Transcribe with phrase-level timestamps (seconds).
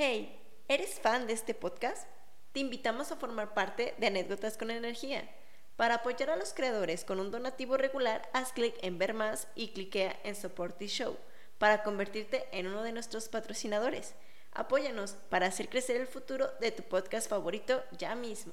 [0.00, 2.06] Hey, ¿eres fan de este podcast?
[2.52, 5.28] Te invitamos a formar parte de Anécdotas con Energía.
[5.74, 9.72] Para apoyar a los creadores con un donativo regular, haz clic en Ver más y
[9.72, 11.16] cliquea en Support the Show
[11.58, 14.14] para convertirte en uno de nuestros patrocinadores.
[14.52, 18.52] Apóyanos para hacer crecer el futuro de tu podcast favorito ya mismo.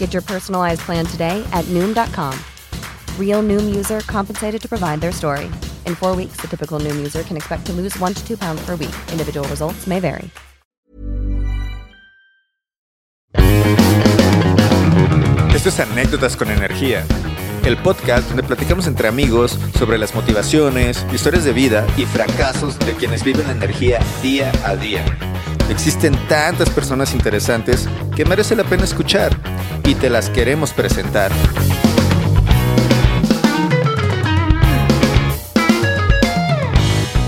[0.00, 2.32] Get your personalized plan today at Noom.com.
[3.18, 5.44] Real Noom user compensated to provide their story.
[5.86, 8.60] In four weeks, the typical Noom user can expect to lose one to two pounds
[8.66, 8.94] per week.
[9.12, 10.30] Individual results may vary.
[15.54, 17.04] Esto es Anécdotas con Energía,
[17.66, 22.94] el podcast donde platicamos entre amigos sobre las motivaciones, historias de vida y fracasos de
[22.94, 25.04] quienes viven la energía día a día.
[25.70, 29.34] Existen tantas personas interesantes que merece la pena escuchar
[29.84, 31.30] y te las queremos presentar.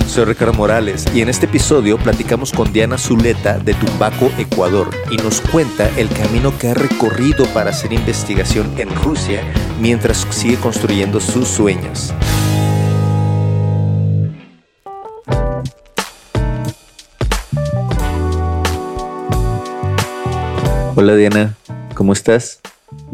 [0.08, 5.16] Soy Ricardo Morales y en este episodio platicamos con Diana Zuleta de Tumbaco, Ecuador, y
[5.18, 9.40] nos cuenta el camino que ha recorrido para hacer investigación en Rusia
[9.80, 12.12] mientras sigue construyendo sus sueños.
[20.94, 21.56] Hola Diana,
[21.94, 22.60] ¿cómo estás?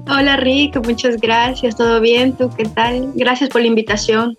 [0.08, 2.36] Hola Rick, muchas gracias, ¿todo bien?
[2.36, 3.12] ¿Tú qué tal?
[3.14, 4.36] Gracias por la invitación.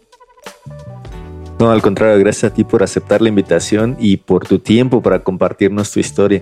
[1.58, 5.24] No, al contrario, gracias a ti por aceptar la invitación y por tu tiempo para
[5.24, 6.42] compartirnos tu historia.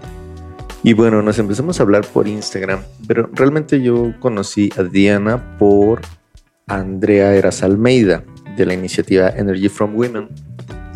[0.82, 6.02] Y bueno, nos empezamos a hablar por Instagram, pero realmente yo conocí a Diana por
[6.66, 8.24] Andrea Eras Almeida
[8.56, 10.30] de la iniciativa Energy from Women.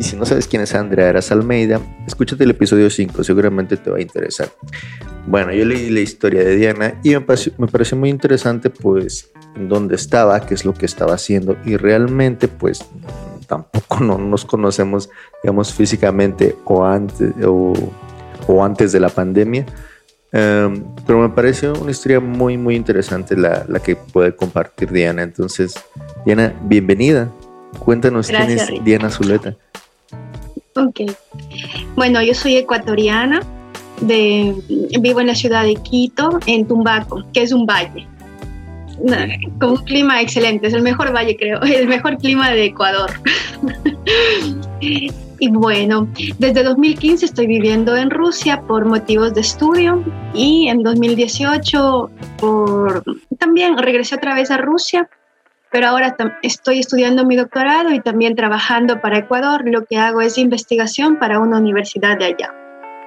[0.02, 3.88] Y si no sabes quién es Andrea Eras Almeida, escúchate el episodio 5, seguramente te
[3.88, 4.48] va a interesar.
[5.28, 9.30] Bueno, yo leí la historia de Diana y me pareció, me pareció muy interesante pues
[9.54, 12.84] dónde estaba, qué es lo que estaba haciendo y realmente pues
[13.46, 15.08] tampoco no nos conocemos,
[15.40, 19.66] digamos, físicamente o antes, o, antes de la pandemia.
[20.32, 25.22] Em, pero me parece una historia muy, muy interesante la, la, que puede compartir Diana.
[25.22, 25.74] Entonces,
[26.26, 27.30] Diana, bienvenida.
[27.78, 29.56] Cuéntanos quién es Diana Zuleta.
[30.74, 31.00] Ok.
[31.96, 33.42] Bueno, yo soy ecuatoriana,
[34.00, 34.54] de,
[35.00, 38.06] vivo en la ciudad de Quito, en Tumbaco, que es un valle
[39.58, 43.10] con un clima excelente, es el mejor valle creo, el mejor clima de Ecuador.
[44.80, 50.02] y bueno, desde 2015 estoy viviendo en Rusia por motivos de estudio
[50.34, 53.02] y en 2018 por,
[53.38, 55.08] también regresé otra vez a Rusia,
[55.72, 59.62] pero ahora estoy estudiando mi doctorado y también trabajando para Ecuador.
[59.64, 62.54] Lo que hago es investigación para una universidad de allá.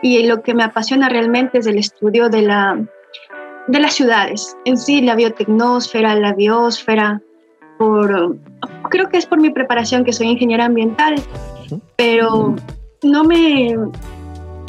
[0.01, 2.85] Y lo que me apasiona realmente es el estudio de la
[3.67, 7.21] de las ciudades, en sí la biotecnósfera, la biosfera,
[7.77, 8.37] por,
[8.89, 11.15] creo que es por mi preparación que soy ingeniera ambiental,
[11.95, 12.55] pero
[13.03, 13.75] no me,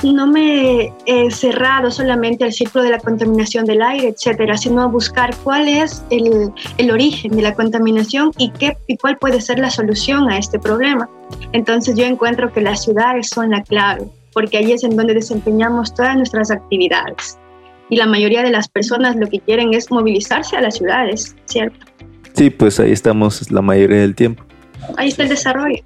[0.03, 4.87] no me he cerrado solamente al ciclo de la contaminación del aire, etcétera, sino a
[4.87, 9.59] buscar cuál es el, el, origen de la contaminación y, qué, y cuál puede ser
[9.59, 11.09] la solución a este problema.
[11.53, 15.95] Entonces yo encuentro que las ciudades son la clave, porque ahí es en donde desempeñamos
[15.95, 17.39] todas nuestras actividades
[17.89, 21.87] y la mayoría de las personas lo que quieren es movilizarse a las ciudades, ¿cierto?
[22.35, 24.45] Sí, pues ahí estamos la mayoría del tiempo.
[24.97, 25.83] Ahí está el desarrollo.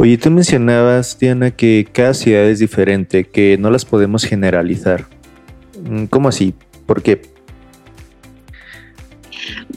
[0.00, 5.04] Oye, tú mencionabas, Diana, que cada ciudad es diferente, que no las podemos generalizar.
[5.78, 6.54] Mm, ¿Cómo así?
[6.86, 7.20] ¿Por qué?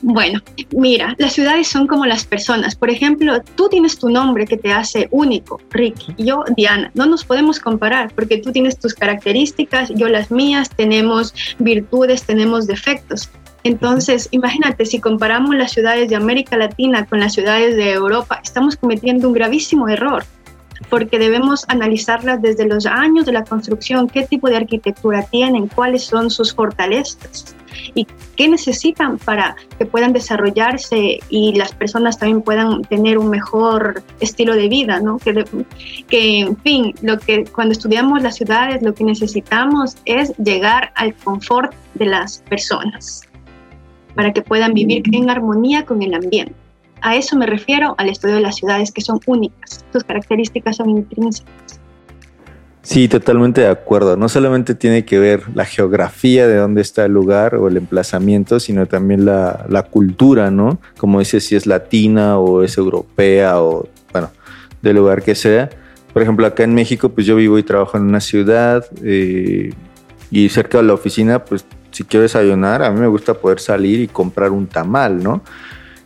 [0.01, 0.39] Bueno,
[0.71, 2.73] mira, las ciudades son como las personas.
[2.73, 6.89] Por ejemplo, tú tienes tu nombre que te hace único, Ricky, yo Diana.
[6.93, 12.65] No nos podemos comparar porque tú tienes tus características, yo las mías, tenemos virtudes, tenemos
[12.65, 13.29] defectos.
[13.63, 18.75] Entonces, imagínate, si comparamos las ciudades de América Latina con las ciudades de Europa, estamos
[18.75, 20.23] cometiendo un gravísimo error
[20.89, 26.03] porque debemos analizarlas desde los años de la construcción, qué tipo de arquitectura tienen, cuáles
[26.03, 27.55] son sus fortalezas
[27.95, 28.05] y
[28.35, 34.55] qué necesitan para que puedan desarrollarse y las personas también puedan tener un mejor estilo
[34.55, 35.17] de vida, ¿no?
[35.17, 35.45] Que,
[36.07, 41.13] que en fin, lo que cuando estudiamos las ciudades lo que necesitamos es llegar al
[41.15, 43.23] confort de las personas
[44.15, 46.53] para que puedan vivir en armonía con el ambiente.
[47.01, 50.89] A eso me refiero al estudio de las ciudades que son únicas, sus características son
[50.89, 51.81] intrínsecas.
[52.83, 54.17] Sí, totalmente de acuerdo.
[54.17, 58.59] No solamente tiene que ver la geografía de dónde está el lugar o el emplazamiento,
[58.59, 60.79] sino también la, la cultura, ¿no?
[60.97, 64.31] Como dices, si es latina o es europea o, bueno,
[64.81, 65.69] del lugar que sea.
[66.11, 69.71] Por ejemplo, acá en México, pues yo vivo y trabajo en una ciudad eh,
[70.29, 74.01] y cerca de la oficina, pues si quiero desayunar, a mí me gusta poder salir
[74.01, 75.43] y comprar un tamal, ¿no?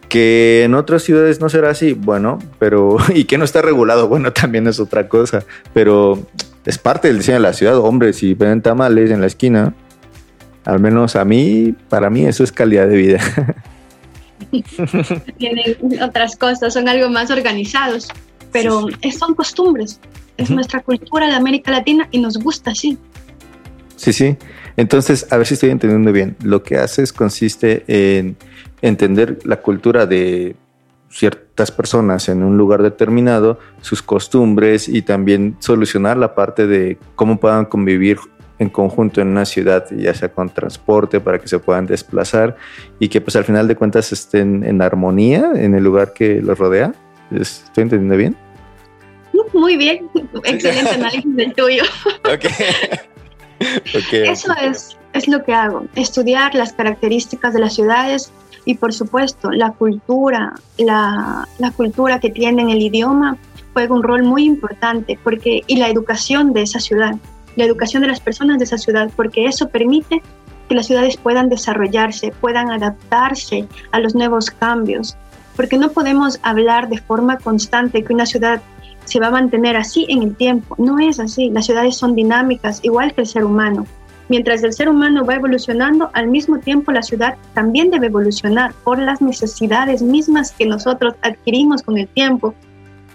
[0.10, 4.31] Que en otras ciudades no será así, bueno, pero y que no está regulado, bueno,
[4.34, 5.44] también es otra cosa,
[5.74, 6.28] pero
[6.66, 9.74] es parte del diseño de la ciudad, hombre, si ven tamales en la esquina,
[10.66, 13.19] al menos a mí, para mí eso es calidad de vida.
[15.38, 18.10] Tienen otras cosas, son algo más organizados,
[18.51, 18.88] pero
[19.18, 20.01] son costumbres,
[20.36, 22.98] es nuestra cultura de América Latina y nos gusta así.
[23.95, 24.38] Sí, sí.
[24.77, 26.35] Entonces, a ver si estoy entendiendo bien.
[26.44, 28.38] Lo que haces consiste en
[28.81, 30.56] entender la cultura de
[31.09, 37.39] ciertas personas en un lugar determinado, sus costumbres y también solucionar la parte de cómo
[37.39, 38.19] puedan convivir
[38.59, 42.56] en conjunto en una ciudad, ya sea con transporte para que se puedan desplazar
[43.00, 46.57] y que pues al final de cuentas estén en armonía en el lugar que los
[46.57, 46.94] rodea.
[47.31, 48.35] ¿Estoy entendiendo bien?
[49.53, 50.09] Muy bien,
[50.44, 51.83] excelente análisis del tuyo.
[54.12, 58.31] Eso Es, es lo que hago, estudiar las características de las ciudades,
[58.68, 63.38] y por supuesto la cultura, la, la cultura que tienen el idioma
[63.71, 67.15] juega un rol muy importante porque, y la educación de esa ciudad,
[67.56, 70.21] la educación de las personas de esa ciudad, porque eso permite
[70.68, 75.15] que las ciudades puedan desarrollarse, puedan adaptarse a los nuevos cambios,
[75.56, 78.62] porque no podemos hablar de forma constante que una ciudad
[79.07, 80.75] se va a mantener así en el tiempo.
[80.77, 83.86] No es así, las ciudades son dinámicas, igual que el ser humano.
[84.30, 89.00] Mientras el ser humano va evolucionando, al mismo tiempo la ciudad también debe evolucionar por
[89.00, 92.54] las necesidades mismas que nosotros adquirimos con el tiempo,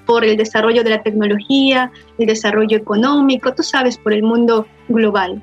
[0.06, 5.42] por el desarrollo de la tecnología, el desarrollo económico, tú sabes, por el mundo global.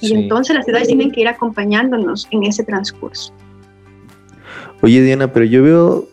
[0.00, 3.32] Y entonces las ciudades tienen que ir acompañándonos en ese transcurso.
[4.80, 6.08] Oye Diana, pero yo veo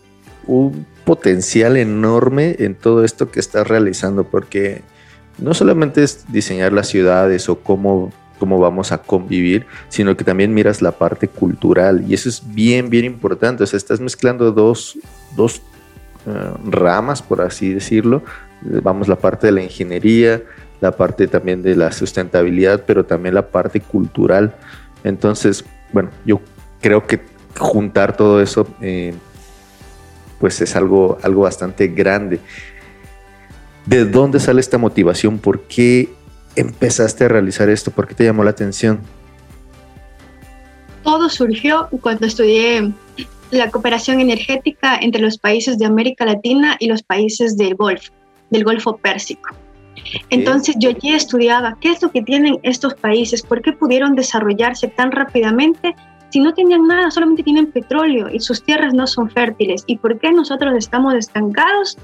[0.45, 4.83] un potencial enorme en todo esto que estás realizando, porque
[5.39, 10.53] no solamente es diseñar las ciudades o cómo cómo vamos a convivir, sino que también
[10.53, 13.63] miras la parte cultural y eso es bien, bien importante.
[13.63, 14.99] O sea, estás mezclando dos,
[15.35, 15.63] dos
[16.27, 18.21] eh, ramas, por así decirlo.
[18.61, 20.43] Vamos, la parte de la ingeniería,
[20.79, 24.55] la parte también de la sustentabilidad, pero también la parte cultural.
[25.03, 26.39] Entonces, bueno, yo
[26.81, 27.19] creo que
[27.57, 28.67] juntar todo eso,
[30.39, 32.39] pues es algo, algo bastante grande.
[33.85, 35.39] ¿De dónde sale esta motivación?
[35.39, 36.09] ¿Por qué
[36.55, 37.91] empezaste a realizar esto?
[37.91, 38.99] ¿Por qué te llamó la atención?
[41.03, 42.91] Todo surgió cuando estudié
[43.51, 48.13] la cooperación energética entre los países de América Latina y los países del Golfo,
[48.49, 49.49] del Golfo Pérsico.
[50.29, 54.87] Entonces yo ya estudiaba qué es lo que tienen estos países, por qué pudieron desarrollarse
[54.87, 55.95] tan rápidamente
[56.29, 60.19] si no tenían nada, solamente tienen petróleo y sus tierras no son fértiles, y por
[60.19, 61.97] qué nosotros estamos estancados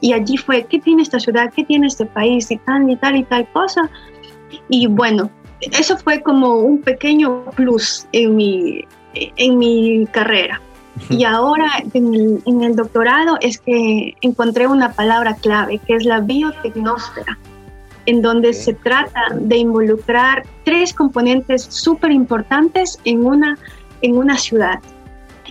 [0.00, 1.52] y allí fue, ¿qué tiene esta ciudad?
[1.54, 2.50] ¿Qué tiene este país?
[2.50, 3.88] Y tal y tal y tal cosa.
[4.68, 5.30] Y bueno,
[5.60, 10.60] eso fue como un pequeño plus en mi, en mi carrera.
[11.10, 16.04] Y ahora en el, en el, doctorado es que encontré una palabra clave, que es
[16.04, 17.38] la biotecnósfera,
[18.06, 23.58] en donde se trata de involucrar tres componentes súper importantes en una,
[24.02, 24.80] en una ciudad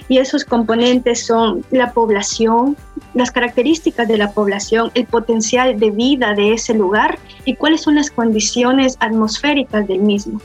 [0.08, 2.78] y esos componentes son la población,
[3.14, 7.96] las características de la población, el potencial de vida de ese lugar y cuáles son
[7.96, 10.40] las condiciones atmosféricas del mismo.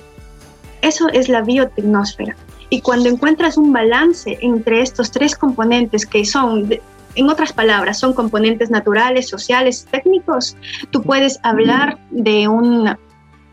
[0.83, 2.37] Eso es la biotecnósfera.
[2.71, 6.69] Y cuando encuentras un balance entre estos tres componentes que son,
[7.15, 10.57] en otras palabras, son componentes naturales, sociales, técnicos,
[10.91, 12.97] tú puedes hablar de un,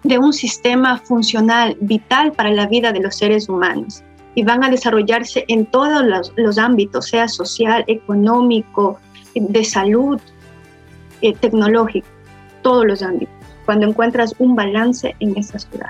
[0.04, 4.04] de un sistema funcional vital para la vida de los seres humanos.
[4.36, 9.00] y van a desarrollarse en todos los, los ámbitos, sea social, económico,
[9.34, 10.22] de salud,
[11.24, 12.08] eh, tecnológico,
[12.62, 13.34] todos los ámbitos,
[13.66, 15.90] cuando encuentras un balance en esa ciudad.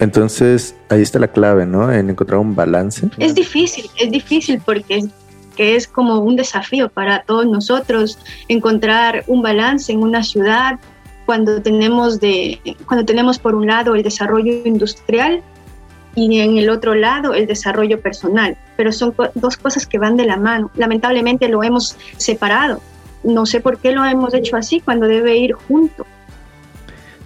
[0.00, 1.92] Entonces, ahí está la clave, ¿no?
[1.92, 3.08] En encontrar un balance.
[3.18, 5.04] Es difícil, es difícil porque
[5.60, 10.78] es como un desafío para todos nosotros encontrar un balance en una ciudad
[11.26, 15.42] cuando tenemos de cuando tenemos por un lado el desarrollo industrial
[16.14, 20.24] y en el otro lado el desarrollo personal, pero son dos cosas que van de
[20.24, 20.70] la mano.
[20.74, 22.80] Lamentablemente lo hemos separado.
[23.22, 26.06] No sé por qué lo hemos hecho así cuando debe ir junto.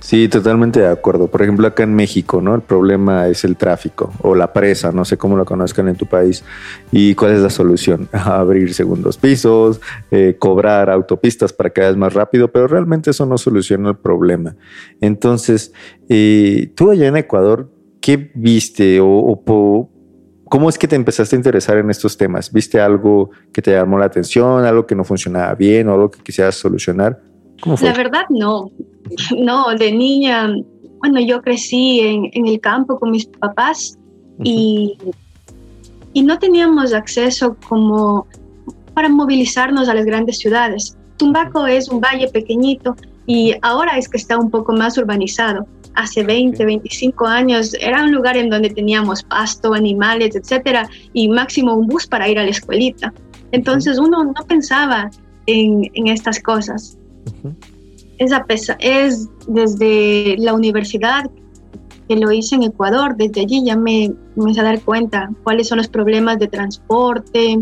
[0.05, 1.29] Sí, totalmente de acuerdo.
[1.29, 2.55] Por ejemplo, acá en México, ¿no?
[2.55, 6.05] El problema es el tráfico o la presa, no sé cómo lo conozcan en tu
[6.05, 6.45] país.
[6.93, 8.11] ¿Y cuál es la solución?
[8.13, 9.81] Abrir segundos pisos,
[10.11, 14.57] eh, cobrar autopistas para que vayas más rápido, pero realmente eso no soluciona el problema.
[15.01, 15.73] Entonces,
[16.11, 19.89] eh, tú allá en Ecuador, ¿qué viste o,
[20.51, 22.53] cómo es que te empezaste a interesar en estos temas?
[22.53, 26.23] ¿Viste algo que te llamó la atención, algo que no funcionaba bien o algo que
[26.23, 27.34] quisieras solucionar?
[27.65, 28.71] La verdad, no.
[29.37, 30.55] No, de niña,
[30.99, 33.99] bueno, yo crecí en, en el campo con mis papás
[34.43, 34.97] y,
[36.13, 38.27] y no teníamos acceso como
[38.95, 40.97] para movilizarnos a las grandes ciudades.
[41.17, 45.67] Tumbaco es un valle pequeñito y ahora es que está un poco más urbanizado.
[45.95, 51.75] Hace 20, 25 años era un lugar en donde teníamos pasto, animales, etcétera, y máximo
[51.75, 53.13] un bus para ir a la escuelita.
[53.53, 55.11] Entonces uno no pensaba
[55.47, 56.99] en, en estas cosas.
[58.19, 58.33] Es,
[58.79, 61.31] es desde la universidad
[62.09, 65.79] que lo hice en Ecuador, desde allí ya me comencé a dar cuenta cuáles son
[65.79, 67.59] los problemas de transporte.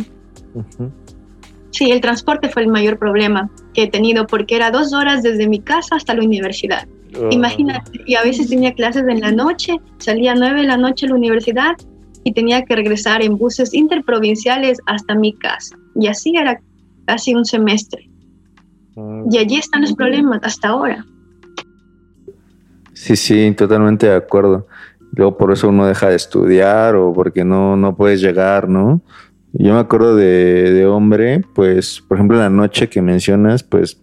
[1.71, 5.49] Sí, el transporte fue el mayor problema que he tenido porque era dos horas desde
[5.49, 6.87] mi casa hasta la universidad.
[7.19, 7.29] Oh.
[7.31, 11.07] Imagínate, y a veces tenía clases en la noche, salía a nueve de la noche
[11.07, 11.73] a la universidad
[12.25, 15.77] y tenía que regresar en buses interprovinciales hasta mi casa.
[15.95, 16.61] Y así era
[17.07, 18.09] casi un semestre.
[19.31, 21.05] Y allí están los problemas hasta ahora.
[22.93, 24.67] Sí, sí, totalmente de acuerdo.
[25.13, 29.03] Luego por eso uno deja de estudiar o porque no, no puedes llegar, ¿no?
[29.53, 33.99] Yo me acuerdo de, de hombre, pues, por ejemplo, en la noche que mencionas, pues,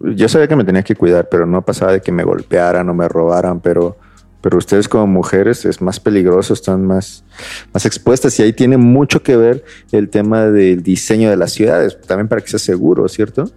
[0.00, 2.94] yo sabía que me tenía que cuidar, pero no pasaba de que me golpearan o
[2.94, 3.96] me robaran, pero,
[4.40, 7.24] pero ustedes como mujeres es más peligroso, están más,
[7.72, 11.98] más expuestas y ahí tiene mucho que ver el tema del diseño de las ciudades,
[12.02, 13.50] también para que sea seguro, ¿cierto?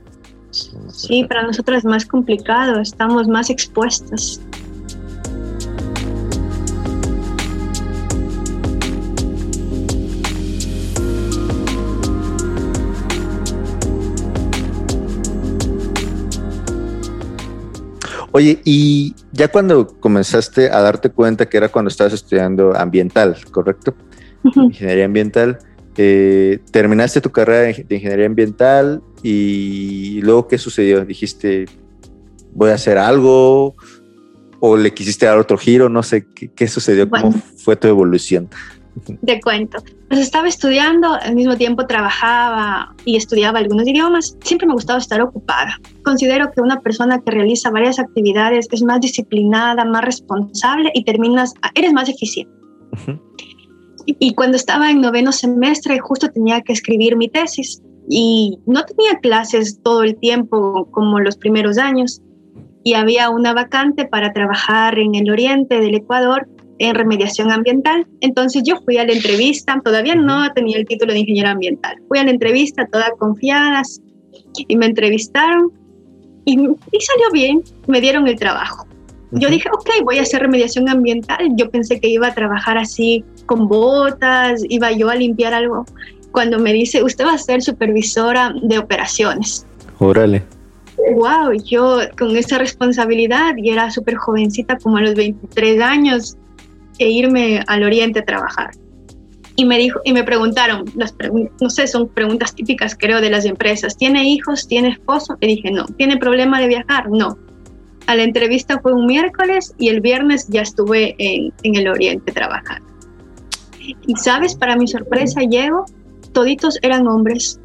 [0.51, 4.41] Sí, para nosotros es más complicado, estamos más expuestas.
[18.31, 23.95] Oye, y ya cuando comenzaste a darte cuenta que era cuando estabas estudiando ambiental, ¿correcto?
[24.55, 25.59] Ingeniería ambiental,
[25.97, 31.05] eh, terminaste tu carrera de ingeniería ambiental y luego qué sucedió?
[31.05, 31.65] Dijiste,
[32.53, 33.75] voy a hacer algo
[34.59, 38.49] o le quisiste dar otro giro, no sé qué, sucedió, cómo fue tu evolución.
[39.25, 39.81] Te cuento.
[40.09, 44.35] Pues estaba estudiando, al mismo tiempo trabajaba y estudiaba algunos idiomas.
[44.43, 45.77] Siempre me gustaba estar ocupada.
[46.03, 51.53] Considero que una persona que realiza varias actividades es más disciplinada, más responsable y terminas,
[51.75, 52.51] eres más eficiente.
[54.05, 59.19] Y cuando estaba en noveno semestre, justo tenía que escribir mi tesis y no tenía
[59.19, 62.21] clases todo el tiempo como los primeros años.
[62.83, 66.49] Y había una vacante para trabajar en el oriente del Ecuador
[66.79, 68.07] en remediación ambiental.
[68.21, 71.97] Entonces yo fui a la entrevista, todavía no tenía el título de ingeniero ambiental.
[72.07, 73.83] Fui a la entrevista toda confiada
[74.55, 75.71] y me entrevistaron
[76.45, 78.87] y, y salió bien, me dieron el trabajo.
[79.31, 81.49] Yo dije, ok, voy a hacer remediación ambiental.
[81.55, 85.85] Yo pensé que iba a trabajar así con botas, iba yo a limpiar algo.
[86.31, 89.65] Cuando me dice, usted va a ser supervisora de operaciones.
[89.99, 90.43] Órale.
[91.13, 96.37] Wow, yo con esa responsabilidad y era súper jovencita, como a los 23 años,
[96.99, 98.71] e irme al oriente a trabajar.
[99.55, 101.13] Y me, dijo, y me preguntaron, las
[101.59, 104.67] no sé, son preguntas típicas creo de las empresas, ¿tiene hijos?
[104.67, 105.37] ¿Tiene esposo?
[105.41, 105.85] Y dije, no.
[105.85, 107.09] ¿Tiene problema de viajar?
[107.09, 107.37] No
[108.09, 112.91] a la entrevista fue un miércoles y el viernes ya estuve en, el Oriente trabajando.
[113.79, 115.85] Y sabes, para mi sorpresa llego,
[116.33, 117.59] toditos eran hombres.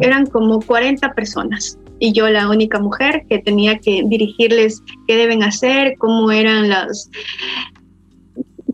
[0.00, 5.42] Eran como 40 personas y yo la única mujer que tenía que dirigirles qué deben
[5.42, 7.10] hacer, cómo eran las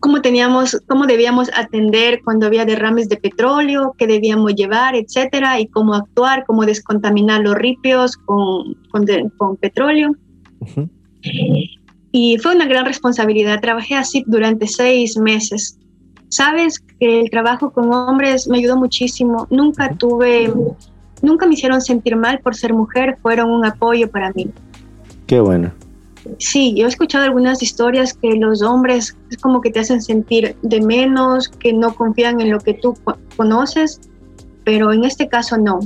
[0.03, 5.67] cómo teníamos, cómo debíamos atender cuando había derrames de petróleo, qué debíamos llevar, etcétera, y
[5.67, 9.05] cómo actuar, cómo descontaminar los ripios con, con,
[9.37, 10.11] con petróleo.
[12.11, 13.61] Y fue una gran responsabilidad.
[13.61, 15.79] Trabajé así durante seis meses.
[16.33, 19.45] Sabes que el trabajo con hombres me ayudó muchísimo.
[19.51, 20.51] Nunca tuve,
[21.21, 24.49] nunca me hicieron sentir mal por ser mujer, fueron un apoyo para mí.
[25.27, 25.71] Qué bueno.
[26.39, 30.55] Sí, yo he escuchado algunas historias que los hombres es como que te hacen sentir
[30.63, 32.97] de menos, que no confían en lo que tú
[33.37, 34.01] conoces,
[34.63, 35.81] pero en este caso no.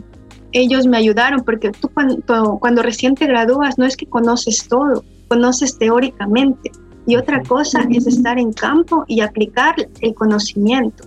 [0.54, 5.04] Ellos me ayudaron porque tú cuando, cuando recién te gradúas no es que conoces todo,
[5.28, 6.72] conoces teóricamente.
[7.08, 11.06] Y otra cosa es estar en campo y aplicar el conocimiento.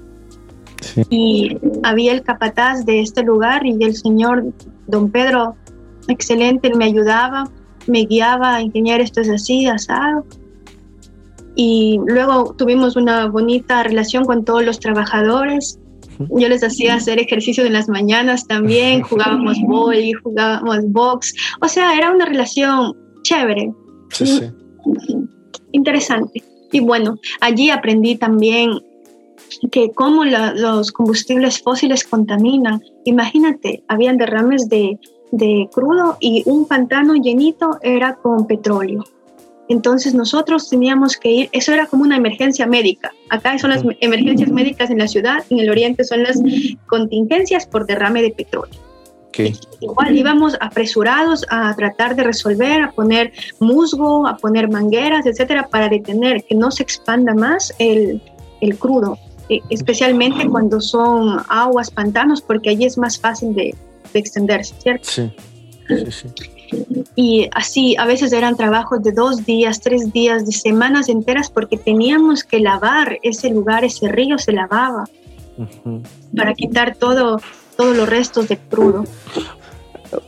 [1.10, 4.52] Y había el capataz de este lugar y el señor
[4.86, 5.54] don Pedro,
[6.08, 7.44] excelente, él me ayudaba
[7.86, 10.24] me guiaba a enseñar esto es así, asado.
[11.54, 15.78] Y luego tuvimos una bonita relación con todos los trabajadores.
[16.30, 21.34] Yo les hacía hacer ejercicio en las mañanas también, jugábamos boli, jugábamos box.
[21.60, 23.72] O sea, era una relación chévere.
[24.10, 24.50] Sí, sí.
[25.72, 26.42] Interesante.
[26.72, 28.80] Y bueno, allí aprendí también
[29.72, 32.82] que cómo los combustibles fósiles contaminan.
[33.04, 34.98] Imagínate, habían derrames de
[35.30, 39.04] de crudo y un pantano llenito era con petróleo.
[39.68, 43.12] Entonces nosotros teníamos que ir, eso era como una emergencia médica.
[43.28, 46.40] Acá son las emergencias médicas en la ciudad, en el oriente son las
[46.86, 48.89] contingencias por derrame de petróleo.
[49.80, 55.88] Igual íbamos apresurados a tratar de resolver, a poner musgo, a poner mangueras, etcétera, para
[55.88, 58.20] detener que no se expanda más el,
[58.60, 59.18] el crudo,
[59.48, 63.74] e, especialmente cuando son aguas, pantanos, porque allí es más fácil de,
[64.12, 65.08] de extenderse, ¿cierto?
[65.08, 65.32] Sí.
[65.88, 66.28] sí, sí.
[67.16, 71.76] Y así, a veces eran trabajos de dos días, tres días, de semanas enteras, porque
[71.76, 75.04] teníamos que lavar ese lugar, ese río se lavaba
[76.36, 77.40] para quitar todo,
[77.80, 79.04] todos los restos de crudo.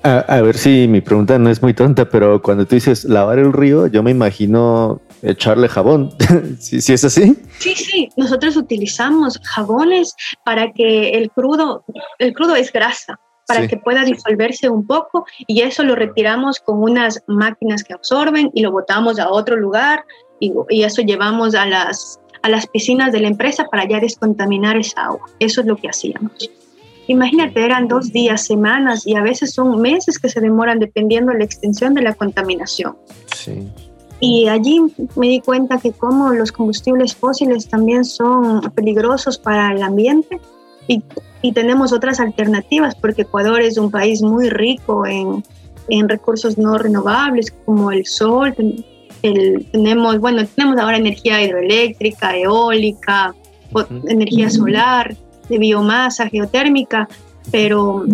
[0.04, 3.52] A, ver si mi pregunta no es muy tonta, pero cuando tú dices lavar el
[3.52, 6.14] río, yo me imagino echarle jabón.
[6.59, 7.37] ¿Sí, ¿Sí, es así?
[7.59, 8.09] Sí, sí.
[8.16, 10.14] Nosotros utilizamos jabones
[10.47, 11.85] para que el crudo,
[12.18, 16.83] el crudo es grasa para que pueda disolverse un poco y eso lo retiramos con
[16.83, 20.05] unas máquinas que absorben y lo botamos a otro lugar
[20.40, 24.79] y, y eso llevamos a las, a las piscinas de la empresa para ya descontaminar
[24.79, 25.29] esa agua.
[25.38, 26.48] Eso es lo que hacíamos.
[27.12, 31.38] Imagínate, eran dos días, semanas y a veces son meses que se demoran dependiendo de
[31.38, 32.96] la extensión de la contaminación.
[33.37, 33.68] Sí.
[34.20, 34.81] Y allí
[35.16, 40.40] me di cuenta que como los combustibles fósiles también son peligrosos para el ambiente
[40.87, 41.03] y
[41.42, 45.44] y tenemos otras alternativas porque Ecuador es un país muy rico en,
[45.88, 48.55] en recursos no renovables como el sol,
[49.22, 53.35] el, tenemos, bueno, tenemos ahora energía hidroeléctrica, eólica,
[54.09, 55.16] energía solar,
[55.48, 57.09] de biomasa, geotérmica,
[57.50, 58.05] pero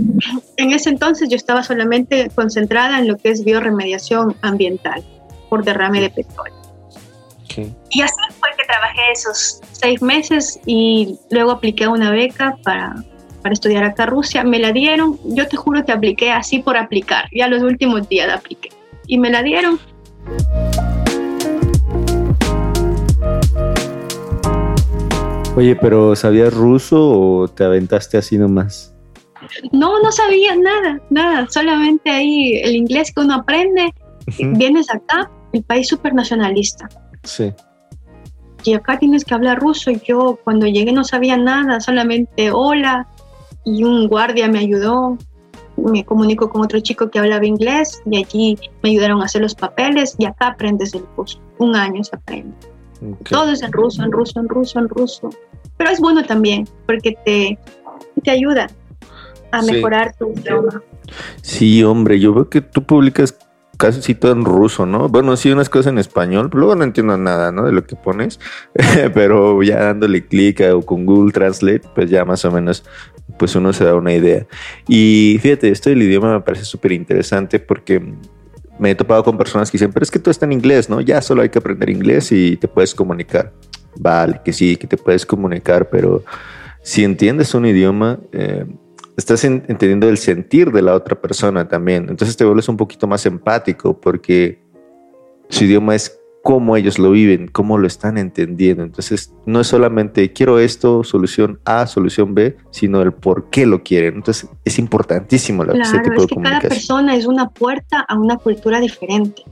[0.56, 5.04] en ese entonces yo estaba solamente concentrada en lo que es bioremediación ambiental
[5.48, 6.54] por derrame de petróleo.
[7.90, 12.94] Y así fue que trabajé esos seis meses y luego apliqué una beca para
[13.42, 14.44] para estudiar acá a Rusia.
[14.44, 18.32] Me la dieron, yo te juro que apliqué así por aplicar, ya los últimos días
[18.32, 18.70] apliqué.
[19.06, 19.78] Y me la dieron.
[25.58, 28.94] Oye, pero ¿sabías ruso o te aventaste así nomás?
[29.72, 33.92] No, no sabía nada, nada, solamente ahí el inglés que uno aprende.
[34.38, 36.88] Vienes acá, el país súper nacionalista.
[37.24, 37.52] Sí.
[38.62, 39.90] Y acá tienes que hablar ruso.
[39.90, 43.08] Y yo cuando llegué no sabía nada, solamente hola,
[43.64, 45.18] y un guardia me ayudó,
[45.76, 49.56] me comunico con otro chico que hablaba inglés y allí me ayudaron a hacer los
[49.56, 51.40] papeles y acá aprendes el ruso.
[51.58, 52.54] Un año se aprende.
[53.28, 55.30] Todo es en ruso, en ruso, en ruso, en ruso.
[55.76, 57.58] Pero es bueno también porque te,
[58.22, 58.68] te ayuda
[59.52, 60.82] a mejorar tu idioma.
[61.42, 63.36] Sí, hombre, yo veo que tú publicas
[63.78, 65.08] casi todo en ruso, ¿no?
[65.08, 67.64] Bueno, sí, unas cosas en español, pero luego no entiendo nada, ¿no?
[67.64, 68.40] De lo que pones,
[69.14, 72.84] pero ya dándole clic o con Google Translate, pues ya más o menos,
[73.38, 74.46] pues uno se da una idea.
[74.88, 78.02] Y fíjate, esto del idioma me parece súper interesante porque
[78.78, 81.00] me he topado con personas que dicen, pero es que todo está en inglés, ¿no?
[81.00, 83.52] Ya solo hay que aprender inglés y te puedes comunicar.
[83.96, 86.22] Vale, que sí, que te puedes comunicar, pero
[86.82, 88.64] si entiendes un idioma, eh,
[89.16, 92.06] estás entendiendo el sentir de la otra persona también.
[92.08, 94.62] Entonces te vuelves un poquito más empático porque
[95.48, 98.82] su idioma es cómo ellos lo viven, cómo lo están entendiendo.
[98.82, 103.82] Entonces no es solamente quiero esto, solución A, solución B, sino el por qué lo
[103.82, 104.16] quieren.
[104.16, 108.36] Entonces es importantísimo la, ese tipo es que Cada persona es una puerta a una
[108.36, 109.42] cultura diferente.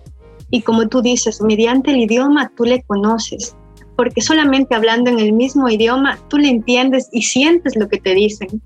[0.51, 3.57] Y como tú dices, mediante el idioma tú le conoces,
[3.96, 8.14] porque solamente hablando en el mismo idioma tú le entiendes y sientes lo que te
[8.14, 8.62] dicen.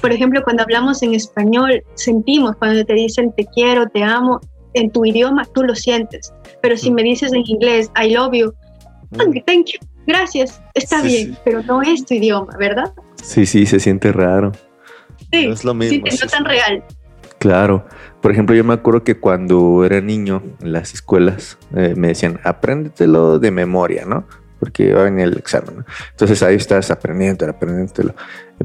[0.00, 4.40] Por ejemplo, cuando hablamos en español, sentimos cuando te dicen te quiero, te amo,
[4.74, 6.32] en tu idioma tú lo sientes.
[6.60, 8.52] Pero si me dices en inglés, I love you,
[9.10, 9.44] mm.
[9.46, 12.92] thank you, gracias, está bien, pero no es tu idioma, ¿verdad?
[13.22, 14.52] Sí, sí, se siente raro.
[15.32, 16.06] Sí, no es lo mismo.
[16.10, 16.84] Sí, no tan real.
[17.38, 17.86] Claro.
[18.20, 22.40] Por ejemplo, yo me acuerdo que cuando era niño en las escuelas eh, me decían,
[22.42, 24.26] apréndetelo de memoria, ¿no?
[24.64, 25.84] Porque iba en el examen.
[26.12, 28.14] Entonces ahí estás aprendiendo, aprendiéndolo.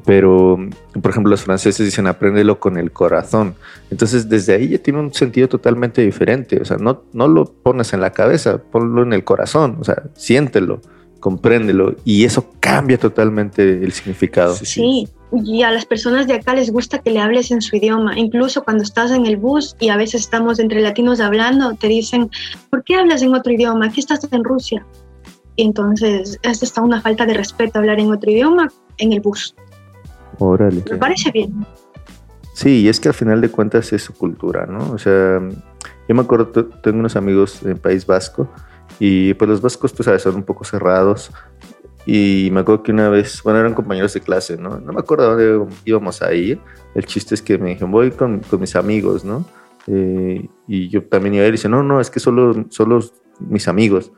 [0.06, 0.58] Pero,
[1.02, 3.56] por ejemplo, los franceses dicen apréndelo con el corazón.
[3.92, 6.62] Entonces, desde ahí ya tiene un sentido totalmente diferente.
[6.62, 9.78] O sea, no, no lo pones en la cabeza, ponlo en el corazón.
[9.82, 10.82] O sea, siéntelo
[11.20, 14.56] compréndelo y eso cambia totalmente el significado.
[14.56, 18.18] Sí, y a las personas de acá les gusta que le hables en su idioma,
[18.18, 22.30] incluso cuando estás en el bus y a veces estamos entre latinos hablando, te dicen,
[22.70, 23.88] ¿por qué hablas en otro idioma?
[23.88, 24.86] Aquí estás en Rusia.
[25.62, 29.54] Entonces, es está una falta de respeto hablar en otro idioma en el bus.
[30.38, 30.82] Órale.
[30.90, 31.66] Me parece bien.
[32.54, 34.92] Sí, y es que al final de cuentas es su cultura, ¿no?
[34.94, 35.42] O sea,
[36.08, 38.50] yo me acuerdo, tengo unos amigos en País Vasco,
[39.00, 41.30] y pues los vascos, tú sabes, son un poco cerrados.
[42.06, 44.80] Y me acuerdo que una vez, bueno, eran compañeros de clase, ¿no?
[44.80, 46.60] No me acuerdo dónde íbamos a ir.
[46.96, 49.46] El chiste es que me dijeron, voy con, con mis amigos, ¿no?
[49.88, 53.02] Eh, y yo también iba a ir y dice, no, no, es que solo, solo
[53.40, 54.14] mis amigos.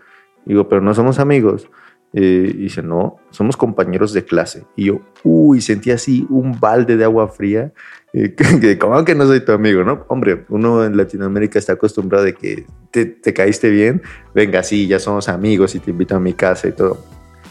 [0.45, 1.69] Digo, pero no somos amigos.
[2.13, 4.65] Eh, y dice, no, somos compañeros de clase.
[4.75, 7.71] Y yo, uy, sentí así un balde de agua fría
[8.13, 10.05] que, como que no soy tu amigo, ¿no?
[10.09, 14.01] Hombre, uno en Latinoamérica está acostumbrado de que te, caíste bien,
[14.35, 16.97] venga, sí, ya somos amigos y te invito a mi casa y todo.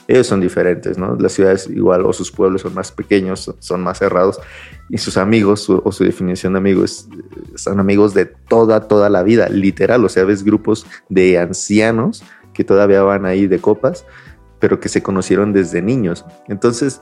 [0.06, 1.14] Ellos son diferentes, ¿no?
[1.14, 4.40] Las ciudades igual o sus pueblos son más pequeños, son, más cerrados
[4.88, 7.08] y sus amigos o su definición de amigos
[7.54, 10.04] son amigos de toda, toda la vida, literal.
[10.04, 14.04] O sea, ves grupos de ancianos que todavía van ahí de copas,
[14.58, 16.24] pero que se conocieron desde niños.
[16.48, 17.00] Entonces,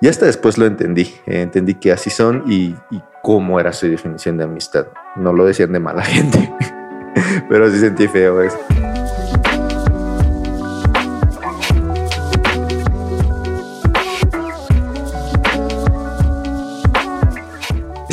[0.00, 2.74] y hasta después lo entendí, entendí que así son y,
[3.22, 4.86] cómo era su definición de amistad.
[5.16, 6.50] No lo decían de mala gente,
[7.48, 8.58] pero sí sentí feo eso.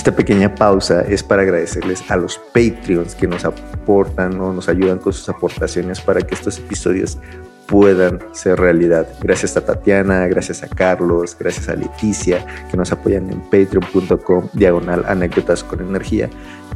[0.07, 4.99] Esta pequeña pausa es para agradecerles a los Patreons que nos aportan o nos ayudan
[4.99, 7.17] con sus aportaciones para que estos episodios
[7.65, 9.05] puedan ser realidad.
[9.19, 15.03] Gracias a Tatiana, gracias a Carlos, gracias a Leticia, que nos apoyan en patreon.com diagonal
[15.09, 16.29] anécdotas con energía.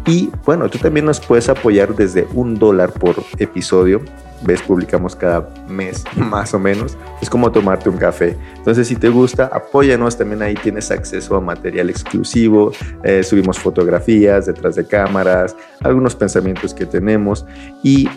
[0.07, 4.01] Y bueno, tú también nos puedes apoyar desde un dólar por episodio.
[4.43, 6.97] Ves, publicamos cada mes más o menos.
[7.21, 8.35] Es como tomarte un café.
[8.57, 10.17] Entonces, si te gusta, apóyanos.
[10.17, 12.71] También ahí tienes acceso a material exclusivo.
[13.03, 17.45] Eh, subimos fotografías detrás de cámaras, algunos pensamientos que tenemos.
[17.83, 18.09] Y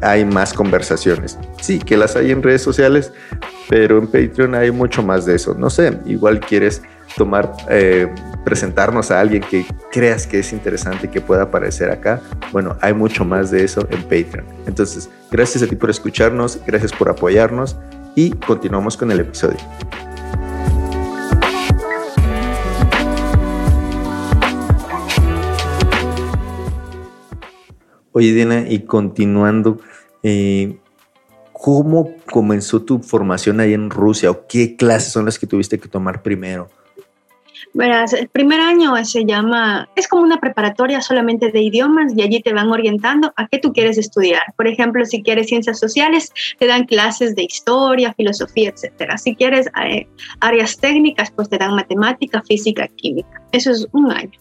[0.00, 1.38] hay más conversaciones.
[1.60, 3.12] Sí, que las hay en redes sociales,
[3.68, 5.54] pero en Patreon hay mucho más de eso.
[5.54, 6.82] No sé, igual quieres
[7.16, 8.12] tomar, eh,
[8.44, 12.20] presentarnos a alguien que creas que es interesante y que pueda aparecer acá.
[12.52, 14.46] Bueno, hay mucho más de eso en Patreon.
[14.66, 17.76] Entonces, gracias a ti por escucharnos, gracias por apoyarnos
[18.14, 19.58] y continuamos con el episodio.
[28.12, 29.78] Oye, Diana, y continuando,
[30.24, 30.78] eh,
[31.52, 35.88] ¿cómo comenzó tu formación ahí en Rusia o qué clases son las que tuviste que
[35.88, 36.68] tomar primero?
[37.72, 42.40] Verás, el primer año se llama, es como una preparatoria solamente de idiomas y allí
[42.40, 44.42] te van orientando a qué tú quieres estudiar.
[44.56, 49.16] Por ejemplo, si quieres ciencias sociales, te dan clases de historia, filosofía, etc.
[49.16, 50.08] Si quieres eh,
[50.40, 53.40] áreas técnicas, pues te dan matemática, física, química.
[53.52, 54.38] Eso es un año.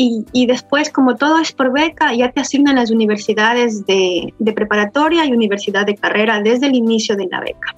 [0.00, 5.32] Y, después, como todo es por beca, ya te asignan las universidades de, preparatoria y
[5.32, 7.74] universidad de carrera desde el inicio de la beca.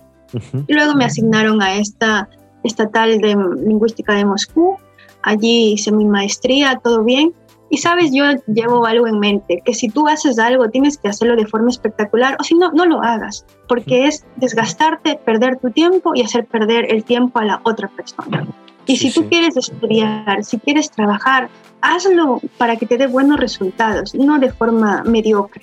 [0.67, 2.29] Y luego me asignaron a esta
[2.65, 4.77] estatal de lingüística de Moscú.
[5.23, 7.35] Allí hice mi maestría, todo bien.
[7.73, 11.37] Y sabes, yo llevo algo en mente, que si tú haces algo, tienes que hacerlo
[11.37, 16.11] de forma espectacular, o si no, no lo hagas, porque es desgastarte, perder tu tiempo
[16.17, 18.45] y hacer perder el tiempo a la otra persona.
[18.87, 21.49] Y si tú quieres estudiar, si quieres trabajar,
[21.81, 25.63] hazlo para que te dé buenos resultados, no de forma mediocre.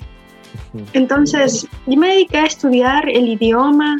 [0.94, 3.98] Entonces, yo me dediqué a estudiar el idioma,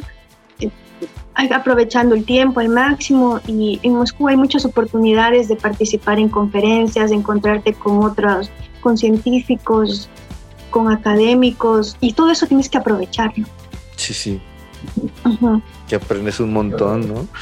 [1.52, 7.10] aprovechando el tiempo al máximo y en Moscú hay muchas oportunidades de participar en conferencias,
[7.10, 10.08] de encontrarte con otros, con científicos,
[10.70, 13.46] con académicos y todo eso tienes que aprovecharlo.
[13.96, 14.40] Sí, sí.
[15.88, 17.26] Que aprendes un montón, ¿no?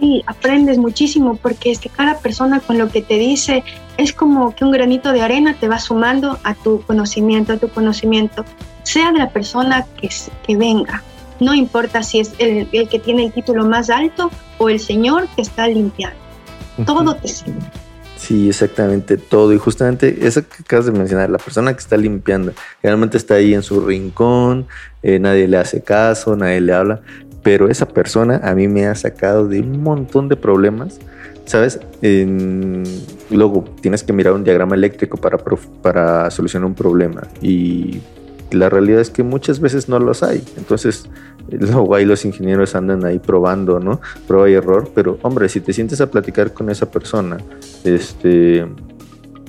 [0.00, 3.62] Sí, aprendes muchísimo porque es que cada persona con lo que te dice
[3.96, 7.68] es como que un granito de arena te va sumando a tu conocimiento, a tu
[7.68, 8.44] conocimiento,
[8.82, 10.10] sea de la persona que,
[10.44, 11.04] que venga.
[11.44, 15.28] No importa si es el, el que tiene el título más alto o el señor
[15.36, 16.16] que está limpiando.
[16.86, 17.60] Todo te sirve.
[18.16, 19.52] Sí, exactamente todo.
[19.52, 23.52] Y justamente eso que acabas de mencionar, la persona que está limpiando, generalmente está ahí
[23.52, 24.66] en su rincón,
[25.02, 27.02] eh, nadie le hace caso, nadie le habla,
[27.42, 30.98] pero esa persona a mí me ha sacado de un montón de problemas,
[31.44, 31.78] ¿sabes?
[33.30, 35.36] luego tienes que mirar un diagrama eléctrico para,
[35.82, 38.00] para solucionar un problema y
[38.54, 40.42] la realidad es que muchas veces no los hay.
[40.56, 41.08] Entonces,
[41.50, 44.00] luego ahí los ingenieros andan ahí probando, ¿no?
[44.26, 47.38] Prueba y error, pero hombre, si te sientes a platicar con esa persona,
[47.84, 48.66] este,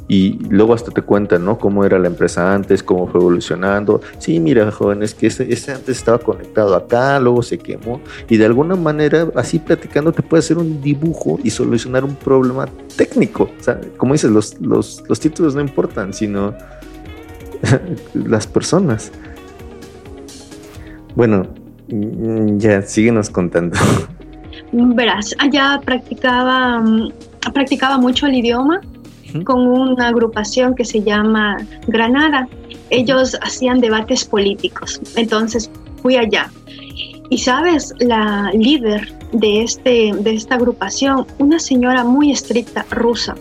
[0.08, 1.58] y luego hasta te cuentan, ¿no?
[1.58, 4.02] Cómo era la empresa antes, cómo fue evolucionando.
[4.20, 8.02] Sí, mira, jóvenes, que ese, ese, antes estaba conectado acá, luego se quemó.
[8.30, 12.68] Y de alguna manera, así platicando, te puede hacer un dibujo y solucionar un problema
[12.96, 13.50] técnico.
[13.60, 16.54] O sea, como dices, los, los, los títulos no importan, sino
[18.14, 19.12] las personas.
[21.16, 21.48] Bueno,
[21.88, 23.78] mm, ya, síguenos contando.
[24.72, 27.12] Verás, allá practicaba, mm,
[27.54, 28.82] practicaba mucho el idioma
[29.44, 32.48] con una agrupación que se llama Granada.
[32.90, 35.70] Ellos hacían debates políticos, entonces
[36.02, 36.50] fui allá.
[37.30, 43.36] Y sabes, la líder de, este, de esta agrupación, una señora muy estricta rusa,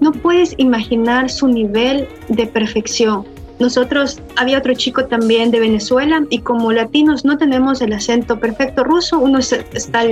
[0.00, 3.24] no puedes imaginar su nivel de perfección.
[3.60, 8.82] Nosotros, había otro chico también de Venezuela y como latinos no tenemos el acento perfecto
[8.82, 10.02] ruso, uno está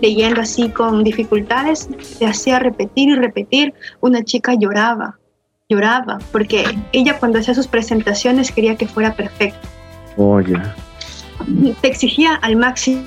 [0.00, 5.16] leyendo así con dificultades, se hacía repetir y repetir, una chica lloraba,
[5.68, 9.68] lloraba, porque ella cuando hacía sus presentaciones quería que fuera perfecto.
[10.16, 10.60] Oye.
[11.80, 13.04] Te exigía al máximo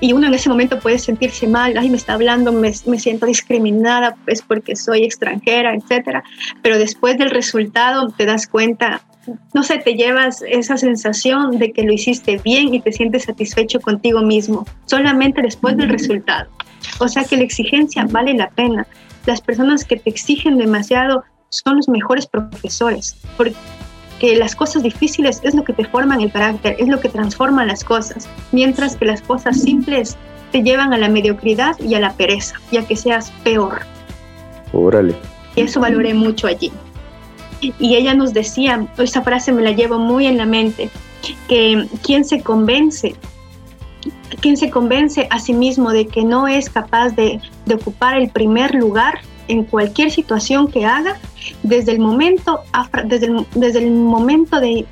[0.00, 3.26] y uno en ese momento puede sentirse mal, ay, me está hablando, me, me siento
[3.26, 6.22] discriminada, pues porque soy extranjera, etcétera.
[6.62, 9.02] Pero después del resultado te das cuenta,
[9.54, 13.80] no sé, te llevas esa sensación de que lo hiciste bien y te sientes satisfecho
[13.80, 16.48] contigo mismo, solamente después del resultado.
[17.00, 18.86] O sea que la exigencia vale la pena.
[19.26, 23.54] Las personas que te exigen demasiado son los mejores profesores, porque
[24.18, 27.64] que las cosas difíciles es lo que te forman el carácter, es lo que transforma
[27.64, 30.16] las cosas, mientras que las cosas simples
[30.52, 33.82] te llevan a la mediocridad y a la pereza, ya que seas peor.
[34.72, 35.14] Órale.
[35.56, 36.72] Y eso valoré mucho allí.
[37.60, 40.90] Y ella nos decía, esa frase me la llevo muy en la mente,
[41.48, 43.16] que quien se convence,
[44.40, 48.30] quien se convence a sí mismo de que no es capaz de, de ocupar el
[48.30, 51.16] primer lugar, en cualquier situación que haga,
[51.62, 52.60] desde el momento,
[53.04, 54.86] desde el, desde el momento de,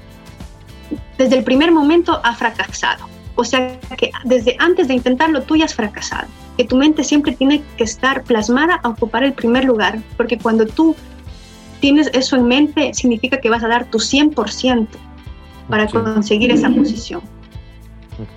[1.18, 3.06] desde el primer momento ha fracasado.
[3.34, 6.28] O sea que desde antes de intentarlo tú ya has fracasado.
[6.56, 10.66] Que tu mente siempre tiene que estar plasmada a ocupar el primer lugar, porque cuando
[10.66, 10.96] tú
[11.80, 14.86] tienes eso en mente, significa que vas a dar tu 100%
[15.68, 17.20] para conseguir esa posición.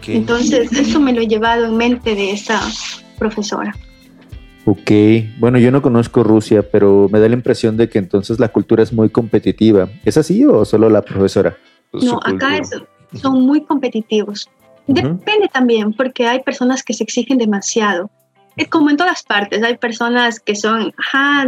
[0.07, 2.61] Entonces, eso me lo he llevado en mente de esa
[3.17, 3.73] profesora.
[4.71, 4.91] Ok,
[5.39, 8.83] bueno, yo no conozco Rusia, pero me da la impresión de que entonces la cultura
[8.83, 9.89] es muy competitiva.
[10.05, 11.57] ¿Es así o solo la profesora?
[11.91, 12.61] No, acá
[13.13, 14.47] son muy competitivos.
[14.85, 18.11] Depende también, porque hay personas que se exigen demasiado.
[18.57, 20.93] Es como en todas partes, hay personas que son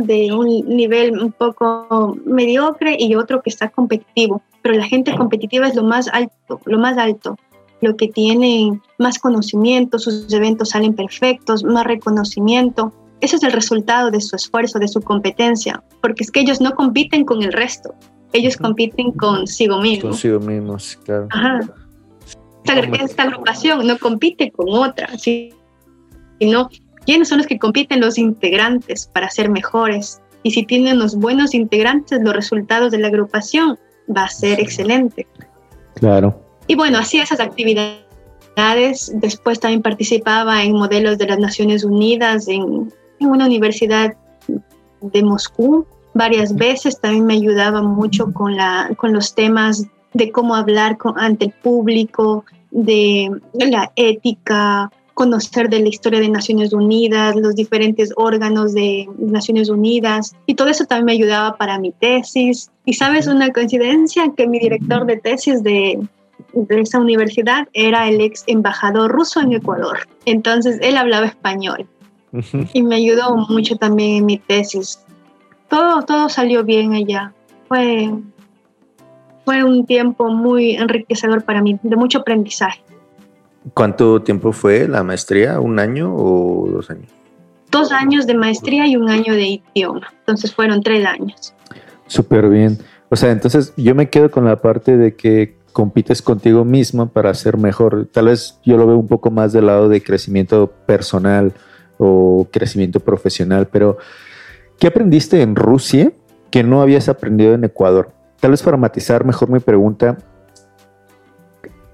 [0.01, 5.67] de un nivel un poco mediocre y otro que está competitivo, pero la gente competitiva
[5.67, 7.37] es lo más alto, lo más alto
[7.81, 12.93] lo que tienen más conocimiento, sus eventos salen perfectos, más reconocimiento.
[13.21, 16.71] Eso es el resultado de su esfuerzo, de su competencia, porque es que ellos no
[16.71, 17.93] compiten con el resto,
[18.33, 20.11] ellos compiten consigo mismos.
[20.11, 21.27] Consigo mismos, claro.
[21.31, 21.59] Ajá.
[22.63, 26.69] Esta, agrupación no compite con otra, sino
[27.05, 30.21] quiénes son los que compiten los integrantes para ser mejores.
[30.43, 33.77] Y si tienen los buenos integrantes, los resultados de la agrupación
[34.15, 35.27] va a ser excelente.
[35.95, 36.41] Claro.
[36.67, 39.11] Y bueno, así esas actividades.
[39.15, 44.15] Después también participaba en modelos de las Naciones Unidas, en en una universidad
[45.01, 50.55] de Moscú varias veces, también me ayudaba mucho con, la, con los temas de cómo
[50.55, 57.55] hablar ante el público, de la ética, conocer de la historia de Naciones Unidas, los
[57.55, 62.71] diferentes órganos de Naciones Unidas, y todo eso también me ayudaba para mi tesis.
[62.85, 65.99] Y sabes, una coincidencia que mi director de tesis de,
[66.53, 70.07] de esa universidad era el ex embajador ruso en Ecuador.
[70.25, 71.87] Entonces él hablaba español
[72.73, 75.03] y me ayudó mucho también en mi tesis.
[75.69, 77.33] Todo, todo salió bien allá.
[77.67, 78.11] Fue,
[79.45, 82.81] fue un tiempo muy enriquecedor para mí, de mucho aprendizaje.
[83.73, 85.59] ¿Cuánto tiempo fue la maestría?
[85.59, 87.09] ¿Un año o dos años?
[87.69, 90.13] Dos años de maestría y un año de idioma.
[90.19, 91.53] Entonces fueron tres años.
[92.07, 92.79] Súper bien.
[93.09, 97.33] O sea, entonces yo me quedo con la parte de que compites contigo misma para
[97.33, 98.07] ser mejor.
[98.11, 101.53] Tal vez yo lo veo un poco más del lado de crecimiento personal
[102.03, 103.97] o crecimiento profesional, pero
[104.79, 106.11] ¿qué aprendiste en Rusia
[106.49, 108.11] que no habías aprendido en Ecuador?
[108.39, 110.17] Tal vez para matizar mejor mi pregunta,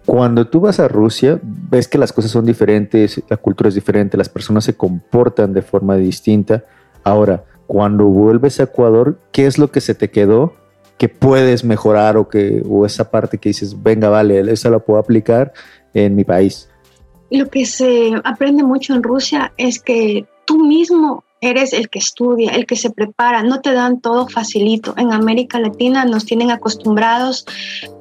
[0.05, 4.15] cuando tú vas a Rusia, ves que las cosas son diferentes, la cultura es diferente,
[4.15, 6.63] las personas se comportan de forma distinta.
[7.03, 10.53] Ahora, cuando vuelves a Ecuador, ¿qué es lo que se te quedó
[10.97, 14.97] que puedes mejorar o que o esa parte que dices, venga, vale, esa la puedo
[14.97, 15.51] aplicar
[15.93, 16.69] en mi país?
[17.29, 22.51] Lo que se aprende mucho en Rusia es que tú mismo eres el que estudia,
[22.51, 24.93] el que se prepara, no te dan todo facilito.
[24.97, 27.45] En América Latina nos tienen acostumbrados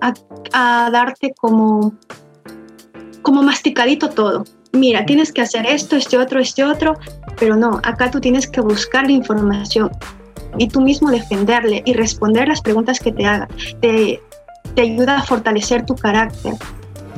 [0.01, 1.95] a, darte como,
[3.23, 4.45] como masticadito todo.
[4.73, 6.95] Mira, tienes que hacer esto, este otro, este otro,
[7.39, 9.91] pero no, acá tú tienes que buscar la información
[10.59, 13.49] y tú mismo defenderle y responder las preguntas que te hagan.
[13.81, 14.21] Te,
[14.75, 16.55] te ayuda a fortalecer tu carácter,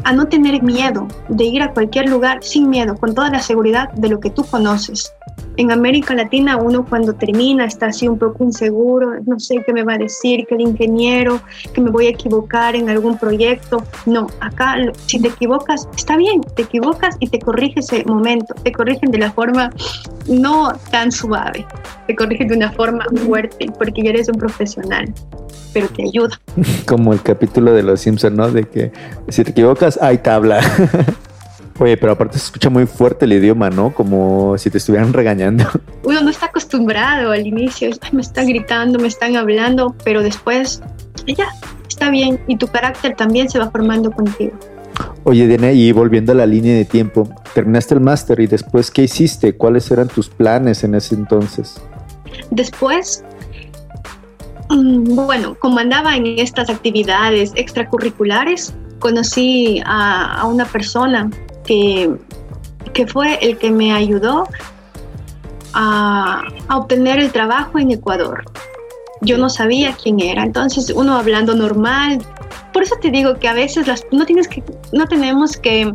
[0.04, 3.90] a no tener miedo de ir a cualquier lugar sin miedo, con toda la seguridad
[3.92, 5.12] de lo que tú conoces
[5.58, 9.82] en América Latina uno cuando termina está así un poco inseguro, no sé qué me
[9.82, 11.40] va a decir, que el ingeniero,
[11.74, 13.82] que me voy a equivocar en algún proyecto.
[14.06, 18.70] No, acá si te equivocas, está bien, te equivocas y te corrige ese momento, te
[18.70, 19.70] corrigen de la forma
[20.28, 21.66] no tan suave,
[22.06, 25.12] te corrigen de una forma fuerte porque ya eres un profesional
[25.74, 26.40] pero te ayuda.
[26.86, 28.50] Como el capítulo de Los Simpsons, ¿no?
[28.50, 28.90] De que
[29.28, 30.60] si te equivocas, hay tabla.
[31.80, 33.94] Oye, pero aparte se escucha muy fuerte el idioma, ¿no?
[33.94, 35.64] Como si te estuvieran regañando.
[36.04, 40.82] Uno no está acostumbrado al inicio, me están gritando, me están hablando, pero después
[41.26, 41.48] ya,
[41.88, 44.52] está bien y tu carácter también se va formando contigo.
[45.22, 49.02] Oye, Diana, y volviendo a la línea de tiempo, terminaste el máster y después, ¿qué
[49.02, 49.56] hiciste?
[49.56, 51.80] ¿Cuáles eran tus planes en ese entonces?
[52.50, 53.22] Después,
[54.70, 61.30] mm, bueno, como andaba en estas actividades extracurriculares, conocí a, a una persona
[61.68, 64.48] que, fue el que me ayudó
[65.74, 68.44] a, obtener el trabajo en Ecuador.
[69.20, 72.24] Yo no sabía quién era, entonces uno hablando normal,
[72.72, 75.92] por eso te digo que a veces las, no, tienes que, no tenemos que,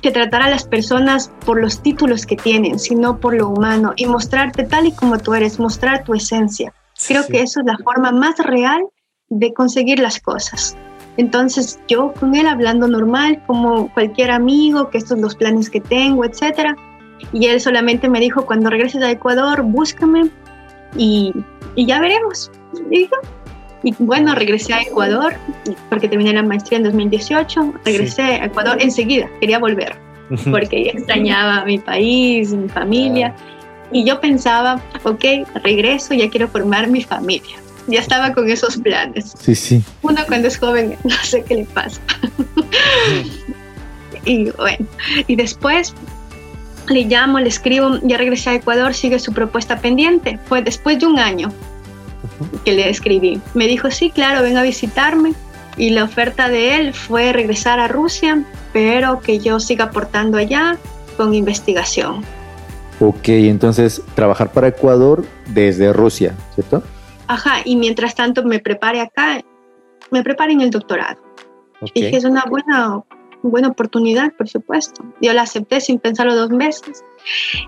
[0.00, 4.06] que tratar a las personas por los títulos que tienen, sino por lo humano y
[4.06, 6.72] mostrarte tal y como tú eres, mostrar tu esencia.
[7.06, 8.82] Creo que eso es la forma más real
[9.28, 10.76] de conseguir las cosas.
[11.16, 15.80] Entonces yo con él hablando normal, como cualquier amigo, que estos son los planes que
[15.80, 16.76] tengo, etcétera.
[17.32, 20.30] Y él solamente me dijo, cuando regreses a Ecuador, búscame
[20.96, 21.32] y,
[21.74, 22.50] y ya veremos.
[22.90, 23.08] Y,
[23.82, 25.34] y, bueno, regresé a Ecuador
[25.88, 27.74] porque terminé la maestría en 2018.
[27.84, 29.96] Regresé a Ecuador enseguida, quería volver
[30.50, 33.34] porque extrañaba mi país, mi familia.
[33.92, 35.24] Y yo pensaba, ok,
[35.62, 39.34] regreso, ya quiero formar mi familia ya estaba con esos planes.
[39.40, 39.82] Sí, sí.
[40.02, 42.00] Uno cuando es joven, no sé qué le pasa.
[44.24, 44.86] y bueno,
[45.26, 45.94] y después
[46.88, 50.38] le llamo, le escribo, ya regresé a Ecuador, sigue su propuesta pendiente.
[50.46, 51.52] Fue después de un año
[52.64, 53.40] que le escribí.
[53.54, 55.34] Me dijo, sí, claro, ven a visitarme.
[55.76, 60.78] Y la oferta de él fue regresar a Rusia, pero que yo siga aportando allá
[61.16, 62.24] con investigación.
[62.98, 66.82] Ok, entonces trabajar para Ecuador desde Rusia, ¿cierto?
[67.28, 69.42] Ajá, y mientras tanto me prepare acá,
[70.10, 71.20] me prepare en el doctorado.
[71.94, 73.02] Y que es una buena,
[73.42, 75.04] buena oportunidad, por supuesto.
[75.20, 77.04] Yo la acepté sin pensarlo dos meses.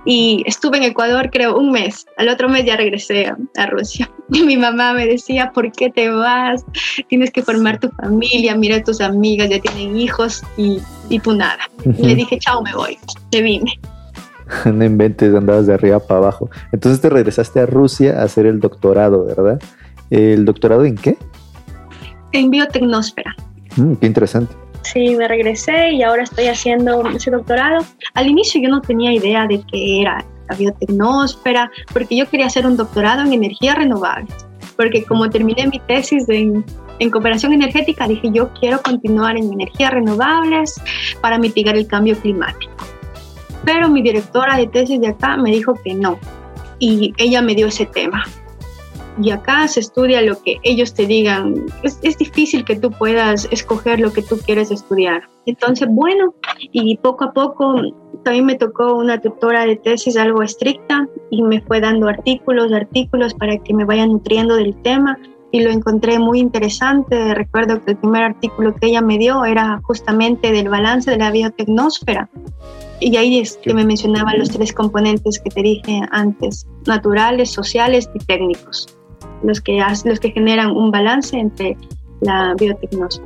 [0.05, 2.07] Y estuve en Ecuador, creo, un mes.
[2.17, 4.11] Al otro mes ya regresé a, Rusia.
[4.33, 6.65] Y mi mamá me decía, ¿por qué te vas?
[7.09, 11.71] Tienes que formar tu familia, mira tus amigas, ya tienen hijos y, y tú nada.
[11.85, 12.99] Y le dije, chao, me voy.
[13.33, 13.81] Me vine.
[14.65, 16.51] no inventes, andabas de arriba para abajo.
[16.73, 19.61] Entonces te regresaste a Rusia a hacer el doctorado, ¿verdad?
[20.11, 21.17] ¿El doctorado en qué?
[22.33, 23.35] En biotecnósfera.
[23.77, 24.55] Mm, qué interesante.
[24.83, 27.85] Sí, me regresé y ahora estoy haciendo ese doctorado.
[28.15, 32.67] Al inicio yo no tenía idea de qué era la biotecnósfera, porque yo quería hacer
[32.67, 34.35] un doctorado en energías renovables,
[34.77, 36.65] porque como terminé mi tesis en,
[37.01, 40.81] en cooperación energética, dije yo quiero continuar en energías renovables
[41.21, 42.73] para mitigar el cambio climático
[43.69, 46.19] pero mi directora de tesis de acá me dijo que no
[46.79, 48.25] y ella me dio ese tema.
[49.21, 51.67] Y acá se estudia lo que ellos te digan.
[51.83, 55.29] Es, es, difícil que tú puedas escoger lo que tú quieres estudiar.
[55.45, 56.35] Entonces, bueno,
[56.73, 57.75] y poco a poco
[58.25, 63.35] también me tocó una tutora de tesis algo estricta y me fue dando artículos, artículos
[63.35, 65.19] para que me vaya nutriendo del tema
[65.51, 67.35] y lo encontré muy interesante.
[67.35, 71.31] Recuerdo que el primer artículo que ella me dio era justamente del balance de la
[71.31, 72.29] biotecnósfera
[73.01, 78.11] y ahí es que me mencionaba los tres componentes que te dije antes, naturales, sociales
[78.15, 78.99] y técnicos,
[79.43, 81.77] los que, los que generan un balance entre
[82.21, 83.23] la biotecnología.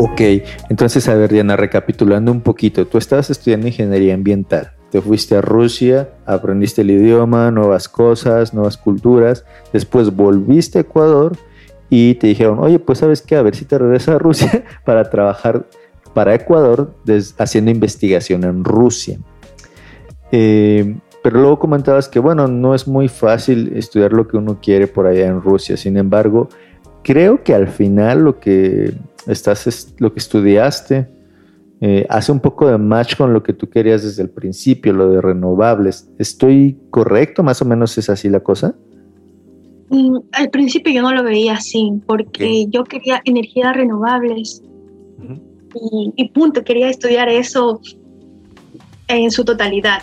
[0.00, 0.20] Ok,
[0.68, 5.40] entonces a ver Diana, recapitulando un poquito, tú estabas estudiando ingeniería ambiental, te fuiste a
[5.40, 11.36] Rusia, aprendiste el idioma, nuevas cosas, nuevas culturas, después volviste a Ecuador
[11.90, 15.10] y te dijeron, oye, pues sabes qué, a ver si te regresas a Rusia para
[15.10, 15.66] trabajar
[16.14, 16.94] para Ecuador
[17.36, 19.18] haciendo investigación en Rusia.
[20.30, 24.86] Eh, pero luego comentabas que, bueno, no es muy fácil estudiar lo que uno quiere
[24.86, 25.76] por allá en Rusia.
[25.76, 26.48] Sin embargo,
[27.02, 28.94] creo que al final lo que
[29.28, 31.08] estás, lo que estudiaste,
[31.80, 35.10] eh, hace un poco de match con lo que tú querías desde el principio, lo
[35.10, 36.10] de renovables.
[36.18, 37.42] ¿Estoy correcto?
[37.42, 38.74] ¿Más o menos es así la cosa?
[39.90, 44.62] Mm, al principio yo no lo veía así, porque yo quería energías renovables
[45.74, 47.80] y, y, punto, quería estudiar eso
[49.06, 50.02] en su totalidad.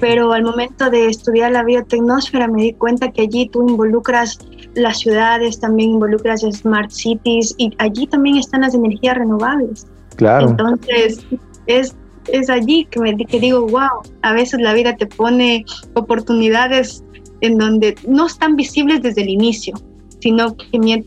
[0.00, 4.38] Pero al momento de estudiar la biotecnósfera me di cuenta que allí tú involucras
[4.74, 9.86] las ciudades, también involucras smart cities y allí también están las energías renovables.
[10.16, 10.50] Claro.
[10.50, 11.24] Entonces,
[11.66, 11.94] es,
[12.32, 15.64] es allí que, me, que digo, wow, a veces la vida te pone
[15.94, 17.04] oportunidades
[17.40, 19.74] en donde no están visibles desde el inicio,
[20.20, 21.04] sino que,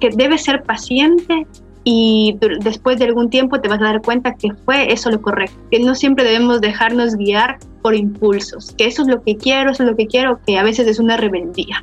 [0.00, 1.46] que debes ser paciente
[1.84, 5.56] y después de algún tiempo te vas a dar cuenta que fue eso lo correcto,
[5.70, 9.84] que no siempre debemos dejarnos guiar por impulsos, que eso es lo que quiero, eso
[9.84, 11.82] es lo que quiero, que a veces es una rebeldía,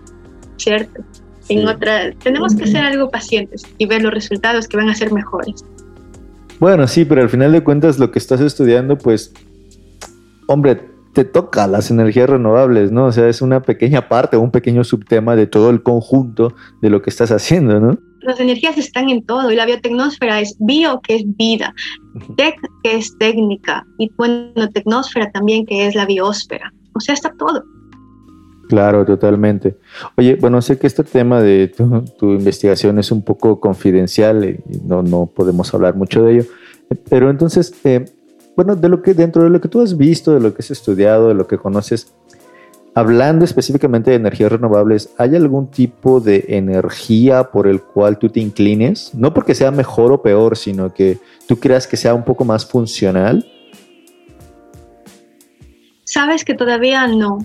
[0.57, 1.03] ¿cierto?
[1.49, 5.11] En otra, tenemos que ser algo pacientes y ver los resultados que van a ser
[5.11, 5.63] mejores.
[6.59, 9.33] Bueno, sí, pero al final de cuentas lo que estás estudiando, pues,
[10.47, 10.81] hombre,
[11.13, 13.05] te toca las energías renovables, ¿no?
[13.05, 17.01] O sea, es una pequeña parte, un pequeño subtema de todo el conjunto de lo
[17.01, 17.97] que estás haciendo, ¿no?
[18.21, 21.73] Las energías están en todo y la biotecnósfera es bio, que es vida,
[22.37, 26.73] tec, que es técnica, y bueno, tecnósfera también, que es la biosfera.
[26.93, 27.63] O sea, está todo.
[28.67, 29.77] Claro, totalmente.
[30.17, 35.03] Oye, bueno, sé que este tema de tu, investigación es un poco confidencial y no,
[35.03, 36.45] no podemos hablar mucho de ello,
[37.09, 38.05] pero entonces, eh,
[38.55, 40.71] bueno, de lo que dentro de lo que tú has visto, de lo que has
[40.71, 42.13] estudiado, de lo que conoces,
[42.95, 48.39] hablando específicamente de energías renovables, ¿hay algún tipo de energía por el cual tú te
[48.39, 49.13] inclines?
[49.13, 52.65] No porque sea mejor o peor, sino que tú creas que sea un poco más
[52.65, 53.45] funcional.
[56.05, 57.39] Sabes que todavía no,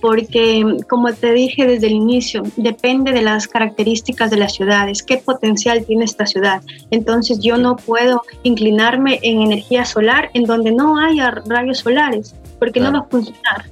[0.00, 5.18] porque como te dije desde el inicio, depende de las características de las ciudades, qué
[5.18, 6.62] potencial tiene esta ciudad.
[6.90, 12.80] Entonces yo no puedo inclinarme en energía solar en donde no haya rayos solares, porque
[12.80, 13.64] no va a funcionar.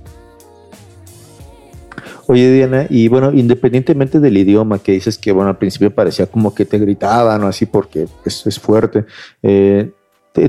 [2.27, 6.55] Oye, Diana, y bueno, independientemente del idioma que dices que, bueno, al principio parecía como
[6.55, 9.07] que te gritaban o así porque eso es fuerte,
[9.43, 9.91] eh,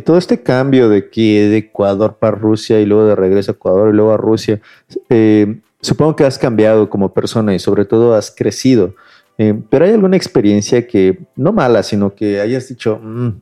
[0.04, 3.94] todo este cambio de que de Ecuador para Rusia y luego de regreso a Ecuador
[3.94, 4.60] y luego a Rusia,
[5.10, 8.96] eh, supongo que has cambiado como persona y sobre todo has crecido.
[9.38, 13.42] Eh, pero hay alguna experiencia que, no mala, sino que hayas dicho, mm,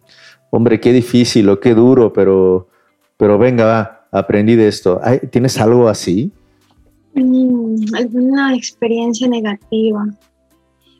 [0.52, 2.68] hombre, qué difícil o qué duro, pero,
[3.18, 5.02] pero venga, va, aprendí de esto.
[5.32, 6.32] ¿Tienes algo así?
[7.16, 10.06] Mm, alguna experiencia negativa.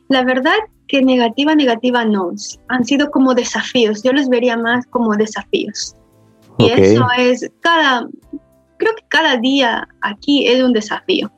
[0.08, 0.56] La verdad
[0.88, 2.32] que negativa, negativa no.
[2.68, 4.02] Han sido como desafíos.
[4.02, 5.94] Yo los vería más como desafíos.
[6.58, 8.08] Y eso es cada,
[8.78, 11.30] creo que cada día aquí es un desafío.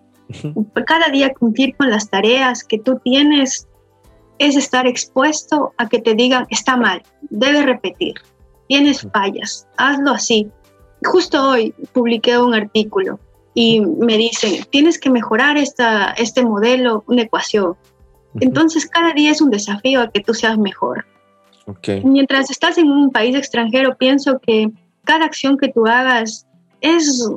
[0.86, 3.66] Cada día cumplir con las tareas que tú tienes
[4.38, 8.14] es estar expuesto a que te digan, está mal, debes repetir,
[8.68, 10.48] tienes fallas, hazlo así.
[11.04, 13.18] Justo hoy publiqué un artículo
[13.54, 17.74] y me dicen, tienes que mejorar esta, este modelo, una ecuación.
[18.40, 21.04] Entonces cada día es un desafío a que tú seas mejor.
[22.04, 24.70] Mientras estás en un país extranjero, pienso que
[25.04, 26.46] cada acción que tú hagas
[26.80, 27.28] es,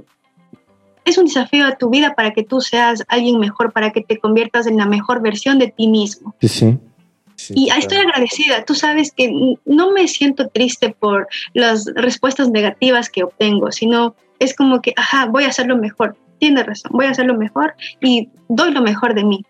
[1.05, 4.19] es un desafío a tu vida para que tú seas alguien mejor, para que te
[4.19, 6.35] conviertas en la mejor versión de ti mismo.
[6.41, 7.53] Sí, sí.
[7.55, 8.65] y estoy agradecida.
[8.65, 14.55] Tú sabes que no me siento triste por las respuestas negativas que obtengo, sino es
[14.55, 16.15] como que, ajá, voy a hacerlo mejor.
[16.39, 19.45] Tiene razón, voy a hacerlo mejor y doy lo mejor de mí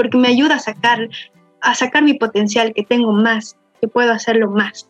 [0.00, 1.10] porque me ayuda a sacar,
[1.60, 4.88] a sacar mi potencial, que tengo más, que puedo hacerlo más.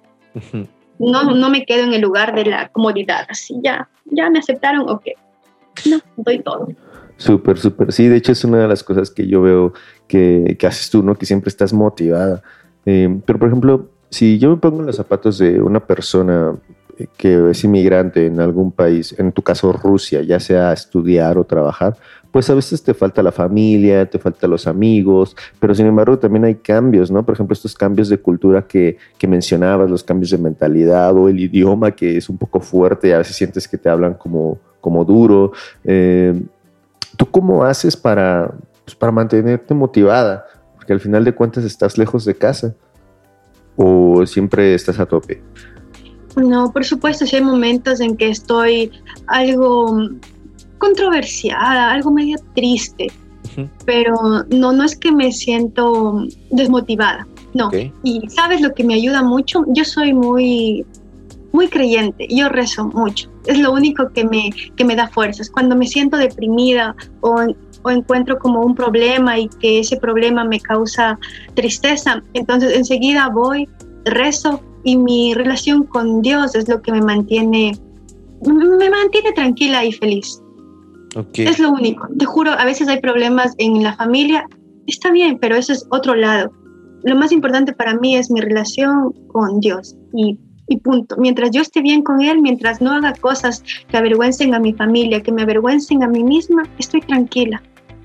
[1.01, 4.89] No, no me quedo en el lugar de la comodidad, así ya, ya me aceptaron,
[4.89, 5.05] ok.
[5.87, 6.69] No, doy todo.
[7.17, 7.93] Súper, súper.
[7.93, 9.73] Sí, de hecho es una de las cosas que yo veo
[10.07, 11.17] que, que haces tú, ¿no?
[11.17, 12.43] Que siempre estás motivada.
[12.87, 16.55] Eh, pero, por ejemplo, si yo me pongo en los zapatos de una persona
[17.17, 21.97] que es inmigrante en algún país, en tu caso Rusia, ya sea estudiar o trabajar,
[22.31, 26.45] pues a veces te falta la familia, te falta los amigos, pero sin embargo también
[26.45, 27.25] hay cambios, ¿no?
[27.25, 31.91] Por ejemplo, estos cambios de cultura que, mencionabas, los cambios de mentalidad o el idioma
[31.91, 35.53] que es un poco fuerte y a veces sientes que te hablan como, como duro.
[35.85, 36.41] Eh,
[37.17, 38.53] ¿Tú cómo haces para,
[38.85, 40.47] pues, para mantenerte motivada?
[40.77, 42.75] Porque al final de cuentas estás lejos de casa.
[43.77, 45.41] o siempre estás a tope?
[46.37, 48.93] No, por supuesto, sí hay momentos en que estoy
[49.27, 50.11] algo
[50.81, 53.07] controversiada, algo medio triste,
[53.85, 54.17] pero
[54.51, 57.71] no, no es que me siento desmotivada, no.
[58.03, 60.85] Y sabes lo que me ayuda mucho, yo soy muy,
[61.53, 65.51] muy creyente, yo rezo mucho, es lo único que me, que me da fuerzas.
[65.51, 67.37] Cuando me siento deprimida o,
[67.83, 71.19] o encuentro como un problema y que ese problema me causa
[71.55, 73.69] tristeza, entonces enseguida voy,
[74.05, 77.79] rezo y mi relación con Dios es lo que me mantiene,
[78.47, 80.41] me mantiene tranquila y feliz.
[81.35, 82.09] Es lo único.
[82.19, 84.47] Te juro, a veces hay problemas en la familia.
[84.87, 86.53] Está bien, pero eso es otro lado.
[87.03, 90.39] Lo más importante para mí es mi relación con Dios y,
[90.69, 91.17] y punto.
[91.17, 95.23] Mientras yo esté bien con Él, mientras no haga cosas que avergüencen a mi familia,
[95.23, 97.63] que me avergüencen a mí misma, estoy tranquila.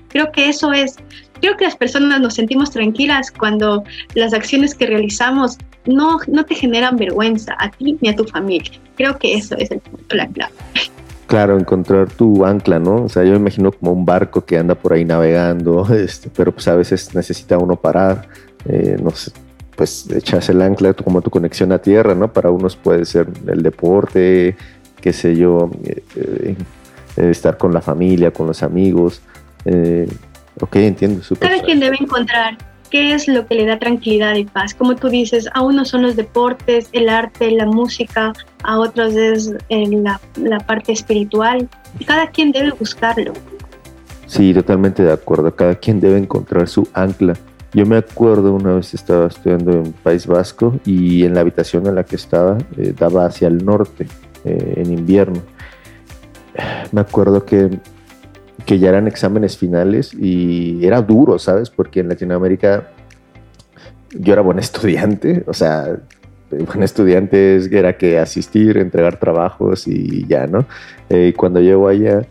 [0.08, 0.96] Creo que eso es,
[1.40, 3.84] creo que las personas nos sentimos tranquilas cuando
[4.14, 8.72] las acciones que realizamos no, no te generan vergüenza a ti ni a tu familia.
[8.96, 10.54] Creo que eso es el punto, la clave.
[11.26, 13.04] Claro, encontrar tu ancla, ¿no?
[13.04, 16.52] O sea, yo me imagino como un barco que anda por ahí navegando, este, pero
[16.52, 18.28] pues a veces necesita uno parar,
[18.64, 19.32] eh, no sé,
[19.74, 22.32] pues echas el ancla como tu conexión a tierra, ¿no?
[22.32, 24.56] Para unos puede ser el deporte,
[25.00, 26.56] qué sé yo, eh, eh,
[27.16, 29.20] estar con la familia, con los amigos.
[30.60, 31.22] ok, entiendo.
[31.40, 32.56] Cada quien debe encontrar
[32.96, 34.72] qué es lo que le da tranquilidad y paz.
[34.72, 38.32] Como tú dices, a unos son los deportes, el arte, la música,
[38.62, 41.68] a otros es eh, la, la parte espiritual.
[42.06, 43.34] Cada quien debe buscarlo.
[44.26, 45.54] Sí, totalmente de acuerdo.
[45.54, 47.34] Cada quien debe encontrar su ancla.
[47.74, 51.96] Yo me acuerdo una vez estaba estudiando en País Vasco y en la habitación en
[51.96, 54.06] la que estaba eh, daba hacia el norte
[54.46, 55.42] eh, en invierno.
[56.92, 57.78] Me acuerdo que
[58.66, 61.70] que ya eran exámenes finales y era duro, ¿sabes?
[61.70, 62.90] Porque en Latinoamérica
[64.10, 65.96] yo era buen estudiante, o sea,
[66.50, 70.66] buen estudiante era que asistir, entregar trabajos y ya, ¿no?
[71.08, 72.26] Eh, cuando llego allá,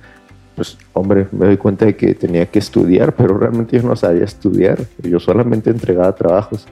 [0.55, 4.25] pues hombre, me doy cuenta de que tenía que estudiar, pero realmente yo no sabía
[4.25, 6.67] estudiar, yo solamente entregaba trabajos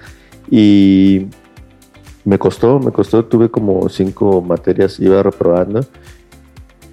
[0.52, 1.28] y
[2.26, 5.86] me costó, me costó, tuve como cinco materias, iba reprobando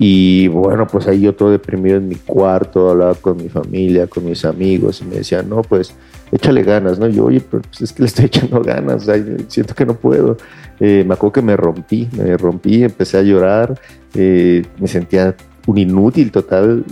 [0.03, 4.25] y bueno, pues ahí yo todo deprimido en mi cuarto, hablaba con mi familia, con
[4.25, 5.95] mis amigos y me decían, no, pues
[6.33, 7.07] échale ganas, ¿no?
[7.07, 9.07] Yo, oye, pero pues es que le estoy echando ganas,
[9.49, 10.39] siento que no puedo.
[10.81, 13.79] Eh, me acuerdo que me rompí, me rompí, empecé a llorar,
[14.15, 15.37] eh, me sentía
[15.67, 16.83] un inútil total,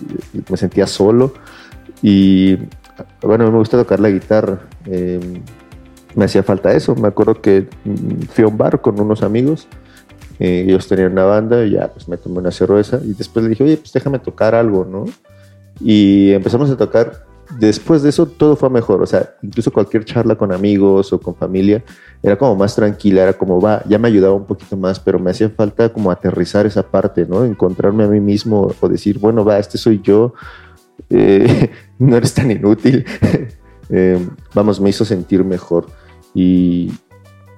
[0.50, 1.32] me sentía solo
[2.02, 2.58] y
[3.22, 4.60] bueno, me gusta tocar la guitarra.
[4.84, 5.18] Eh,
[6.14, 9.66] me hacía falta eso, me acuerdo que mm, fui a un bar con unos amigos
[10.38, 13.50] eh, ellos tenían una banda y ya, pues me tomé una cerveza y después le
[13.50, 15.06] dije, oye, pues déjame tocar algo, ¿no?
[15.80, 17.26] Y empezamos a tocar.
[17.58, 21.34] Después de eso todo fue mejor, o sea, incluso cualquier charla con amigos o con
[21.34, 21.82] familia
[22.22, 25.30] era como más tranquila, era como, va, ya me ayudaba un poquito más, pero me
[25.30, 27.46] hacía falta como aterrizar esa parte, ¿no?
[27.46, 30.34] Encontrarme a mí mismo o decir, bueno, va, este soy yo,
[31.08, 33.04] eh, no eres tan inútil.
[33.90, 34.18] Eh,
[34.52, 35.86] vamos, me hizo sentir mejor.
[36.34, 36.92] Y,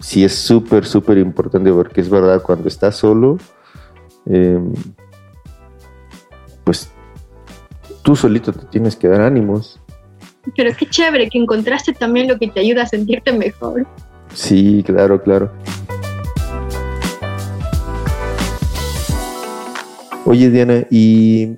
[0.00, 3.38] sí es súper, súper importante porque es verdad, cuando estás solo,
[4.26, 4.72] em,
[6.64, 6.90] pues
[8.02, 9.80] tú solito te tienes que dar ánimos.
[10.56, 13.86] Pero qué chévere que encontraste también lo que te ayuda a sentirte mejor.
[14.32, 15.52] Sí, claro, claro.
[20.24, 21.56] Oye, Diana, y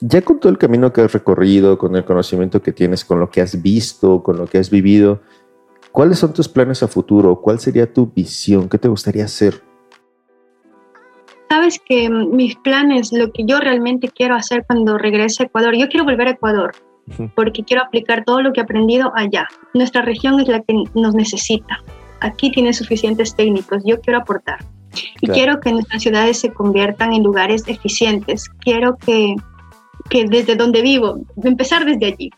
[0.00, 3.30] ya con todo el camino que has recorrido, con el conocimiento que tienes, con lo
[3.30, 5.22] que has visto, con lo que has vivido,
[5.94, 7.40] ¿Cuáles son tus planes a futuro?
[7.40, 8.68] ¿Cuál sería tu visión?
[8.68, 9.62] ¿Qué te gustaría hacer?
[11.48, 15.88] Sabes que mis planes, lo que yo realmente quiero hacer cuando regrese a Ecuador, yo
[15.88, 16.74] quiero volver a Ecuador
[17.36, 19.46] porque quiero aplicar todo lo que he aprendido allá.
[19.72, 21.80] Nuestra región es la que nos necesita.
[22.18, 24.64] Aquí tiene suficientes técnicos, yo quiero aportar.
[25.20, 28.48] Y quiero que nuestras ciudades se conviertan en lugares eficientes.
[28.58, 29.36] Quiero que,
[30.10, 32.30] que desde donde vivo, empezar desde allí,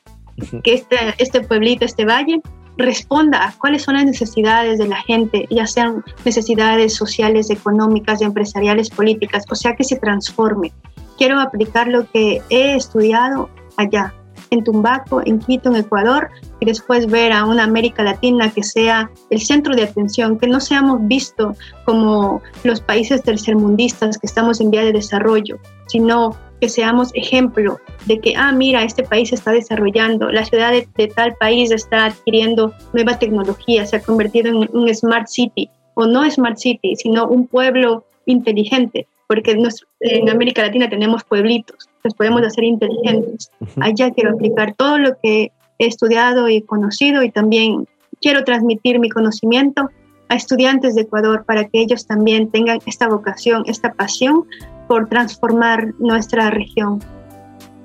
[0.62, 2.42] que este, este pueblito, este valle,
[2.76, 8.90] responda a cuáles son las necesidades de la gente, ya sean necesidades sociales, económicas, empresariales,
[8.90, 10.72] políticas, o sea, que se transforme.
[11.16, 14.14] Quiero aplicar lo que he estudiado allá,
[14.50, 16.28] en Tumbaco, en Quito, en Ecuador,
[16.60, 20.60] y después ver a una América Latina que sea el centro de atención, que no
[20.60, 25.58] seamos vistos como los países tercermundistas que estamos en vía de desarrollo,
[25.88, 30.72] sino que seamos ejemplo de que, ah, mira, este país se está desarrollando, la ciudad
[30.72, 36.06] de, tal país está adquiriendo nueva tecnología, se ha convertido en un smart city, o
[36.06, 39.56] no smart city, sino un pueblo inteligente, porque
[40.00, 43.50] en América Latina tenemos pueblitos, los podemos hacer inteligentes.
[43.80, 47.86] Allá quiero aplicar todo lo que he estudiado y conocido y también
[48.20, 49.90] quiero transmitir mi conocimiento
[50.28, 54.44] a estudiantes de Ecuador para que ellos también tengan esta vocación, esta pasión
[54.86, 57.00] por transformar nuestra región.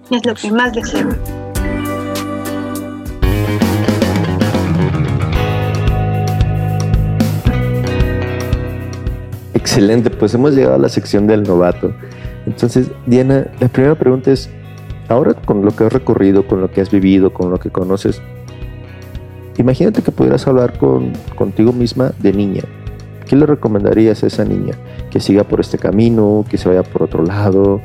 [0.09, 1.09] Es lo que más deseo.
[9.53, 11.93] Excelente, pues hemos llegado a la sección del novato.
[12.45, 14.49] Entonces, Diana, la primera pregunta es,
[15.07, 18.21] ahora con lo que has recorrido, con lo que has vivido, con lo que conoces,
[19.57, 22.63] imagínate que pudieras hablar con, contigo misma de niña.
[23.31, 24.73] ¿Qué le recomendarías a esa niña?
[25.09, 27.81] Que siga por este camino, que se vaya por otro lado.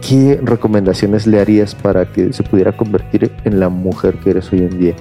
[0.00, 4.60] ¿Qué recomendaciones le harías para que se pudiera convertir en la mujer que eres hoy
[4.60, 4.94] en día?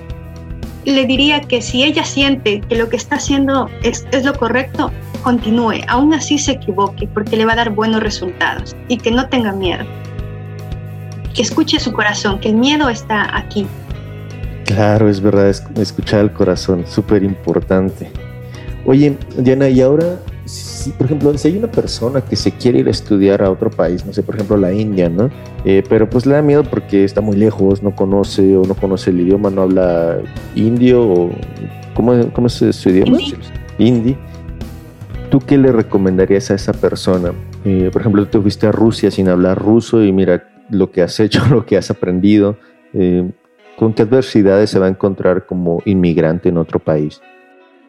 [0.84, 4.92] Le diría que si ella siente que lo que está haciendo es, es lo correcto,
[5.24, 9.30] continúe, aún así se equivoque, porque le va a dar buenos resultados y que no
[9.30, 9.86] tenga miedo.
[11.34, 13.66] Que escuche su corazón, que el miedo está aquí.
[14.66, 18.12] Claro, es verdad, escuchar el corazón, súper importante.
[18.90, 22.88] Oye, Diana, y ahora, si, por ejemplo, si hay una persona que se quiere ir
[22.88, 25.30] a estudiar a otro país, no sé, por ejemplo, la India, ¿no?
[25.64, 29.12] Eh, pero pues le da miedo porque está muy lejos, no conoce o no conoce
[29.12, 30.18] el idioma, no habla
[30.56, 31.30] indio o...
[31.94, 33.20] ¿Cómo, cómo es su idioma?
[33.78, 34.18] Hindi.
[35.30, 37.32] ¿Tú qué le recomendarías a esa persona?
[37.66, 41.20] Eh, por ejemplo, tú fuiste a Rusia sin hablar ruso y mira lo que has
[41.20, 42.58] hecho, lo que has aprendido.
[42.96, 43.30] Eh,
[43.78, 47.22] ¿Con qué adversidades se va a encontrar como inmigrante en otro país?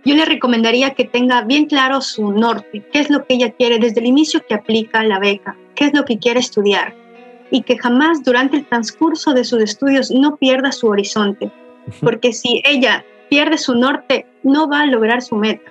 [0.04, 3.78] Yo le recomendaría que tenga bien claro su norte, qué es lo que ella quiere
[3.78, 6.94] desde el inicio que aplica la beca, qué es lo que quiere estudiar.
[7.50, 11.50] Y que jamás durante el transcurso de sus estudios no pierda su horizonte,
[12.00, 15.70] porque si ella pierde su norte, no va a lograr su meta.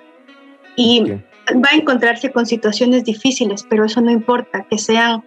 [0.76, 5.24] Y va a encontrarse con situaciones difíciles, pero eso no importa, que sean,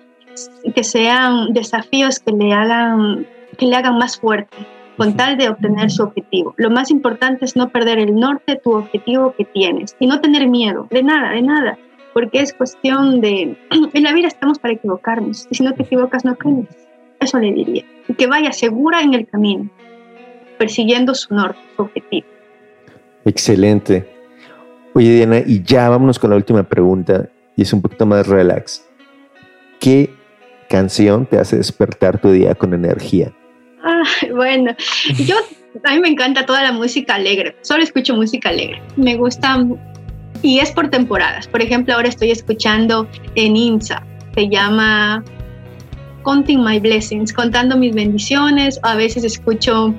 [0.73, 3.27] que sean desafíos que le hagan,
[3.57, 4.55] que le hagan más fuerte,
[4.97, 6.53] con tal de obtener su objetivo.
[6.57, 10.47] Lo más importante es no perder el norte, tu objetivo que tienes, y no tener
[10.47, 11.77] miedo, de nada, de nada,
[12.13, 13.57] porque es cuestión de,
[13.93, 16.75] en la vida estamos para equivocarnos, y si no te equivocas no aprendes.
[17.19, 17.85] Eso le diría.
[18.07, 19.69] Y que vaya segura en el camino,
[20.57, 22.27] persiguiendo su norte, su objetivo.
[23.25, 24.09] Excelente.
[24.93, 28.85] Oye, Diana, y ya vámonos con la última pregunta, y es un poquito más relax.
[29.79, 30.13] ¿Qué
[30.69, 33.33] canción te hace despertar tu día con energía?
[33.83, 34.03] Ah,
[34.33, 34.73] bueno,
[35.25, 35.35] yo
[35.83, 38.81] a mí me encanta toda la música alegre, solo escucho música alegre.
[38.95, 39.59] Me gusta
[40.41, 41.47] y es por temporadas.
[41.47, 44.05] Por ejemplo, ahora estoy escuchando en INSA,
[44.35, 45.23] se llama
[46.23, 48.79] Counting My Blessings, contando mis bendiciones.
[48.83, 49.93] A veces escucho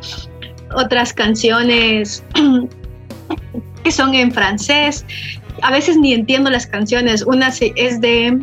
[0.75, 2.25] otras canciones
[3.85, 5.05] que son en francés.
[5.63, 7.23] A veces ni entiendo las canciones.
[7.23, 8.43] Una es de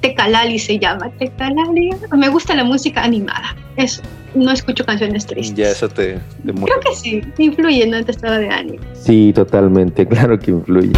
[0.00, 1.90] Tecalali, se llama Tecalali.
[2.16, 3.56] Me gusta la música animada.
[3.76, 4.02] Eso.
[4.34, 5.56] No escucho canciones tristes.
[5.56, 8.82] Ya, eso te, te Creo que sí, influye en tu estado de ánimo.
[8.94, 10.92] Sí, totalmente, claro que influye.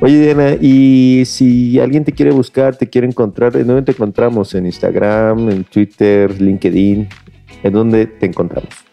[0.00, 4.54] Oye, Diana, y si alguien te quiere buscar, te quiere encontrar, ¿en dónde te encontramos?
[4.54, 7.08] ¿En Instagram, en Twitter, LinkedIn?
[7.62, 8.83] ¿En dónde te encontramos?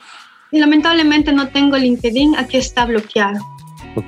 [0.51, 3.39] Lamentablemente no tengo LinkedIn, aquí está bloqueado.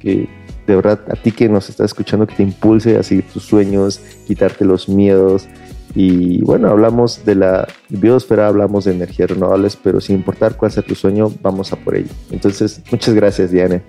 [0.00, 0.28] que
[0.66, 4.00] de verdad a ti que nos está escuchando que te impulse a seguir tus sueños,
[4.26, 5.48] quitarte los miedos
[5.94, 10.82] y bueno, hablamos de la biosfera, hablamos de energías renovables, pero sin importar cuál sea
[10.82, 12.08] tu sueño, vamos a por ello.
[12.30, 13.82] Entonces, muchas gracias, Diana.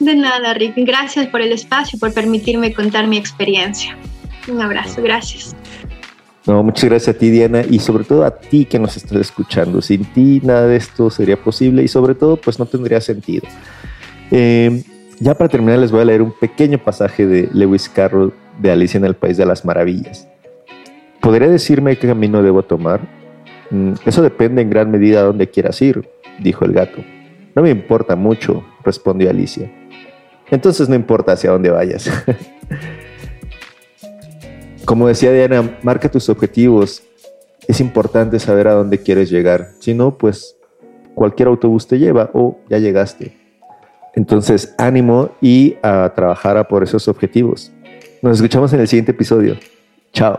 [0.00, 0.74] De nada, Rick.
[0.78, 3.96] Gracias por el espacio por permitirme contar mi experiencia.
[4.48, 5.54] Un abrazo, gracias.
[6.46, 9.82] No, muchas gracias a ti, Diana, y sobre todo a ti que nos estás escuchando.
[9.82, 13.46] Sin ti nada de esto sería posible y sobre todo, pues no tendría sentido.
[14.30, 14.82] Eh,
[15.18, 18.98] ya para terminar, les voy a leer un pequeño pasaje de Lewis Carroll de Alicia
[18.98, 20.28] en el País de las Maravillas.
[21.20, 23.00] ¿Podría decirme qué camino debo tomar?
[23.70, 27.02] Mm, eso depende en gran medida a dónde quieras ir, dijo el gato.
[27.56, 29.72] No me importa mucho, respondió Alicia.
[30.48, 32.08] Entonces no importa hacia dónde vayas.
[34.86, 37.02] Como decía Diana, marca tus objetivos.
[37.66, 39.70] Es importante saber a dónde quieres llegar.
[39.80, 40.56] Si no, pues
[41.16, 43.36] cualquier autobús te lleva o ya llegaste.
[44.14, 47.72] Entonces, ánimo y a trabajar por esos objetivos.
[48.22, 49.56] Nos escuchamos en el siguiente episodio.
[50.12, 50.38] Chao.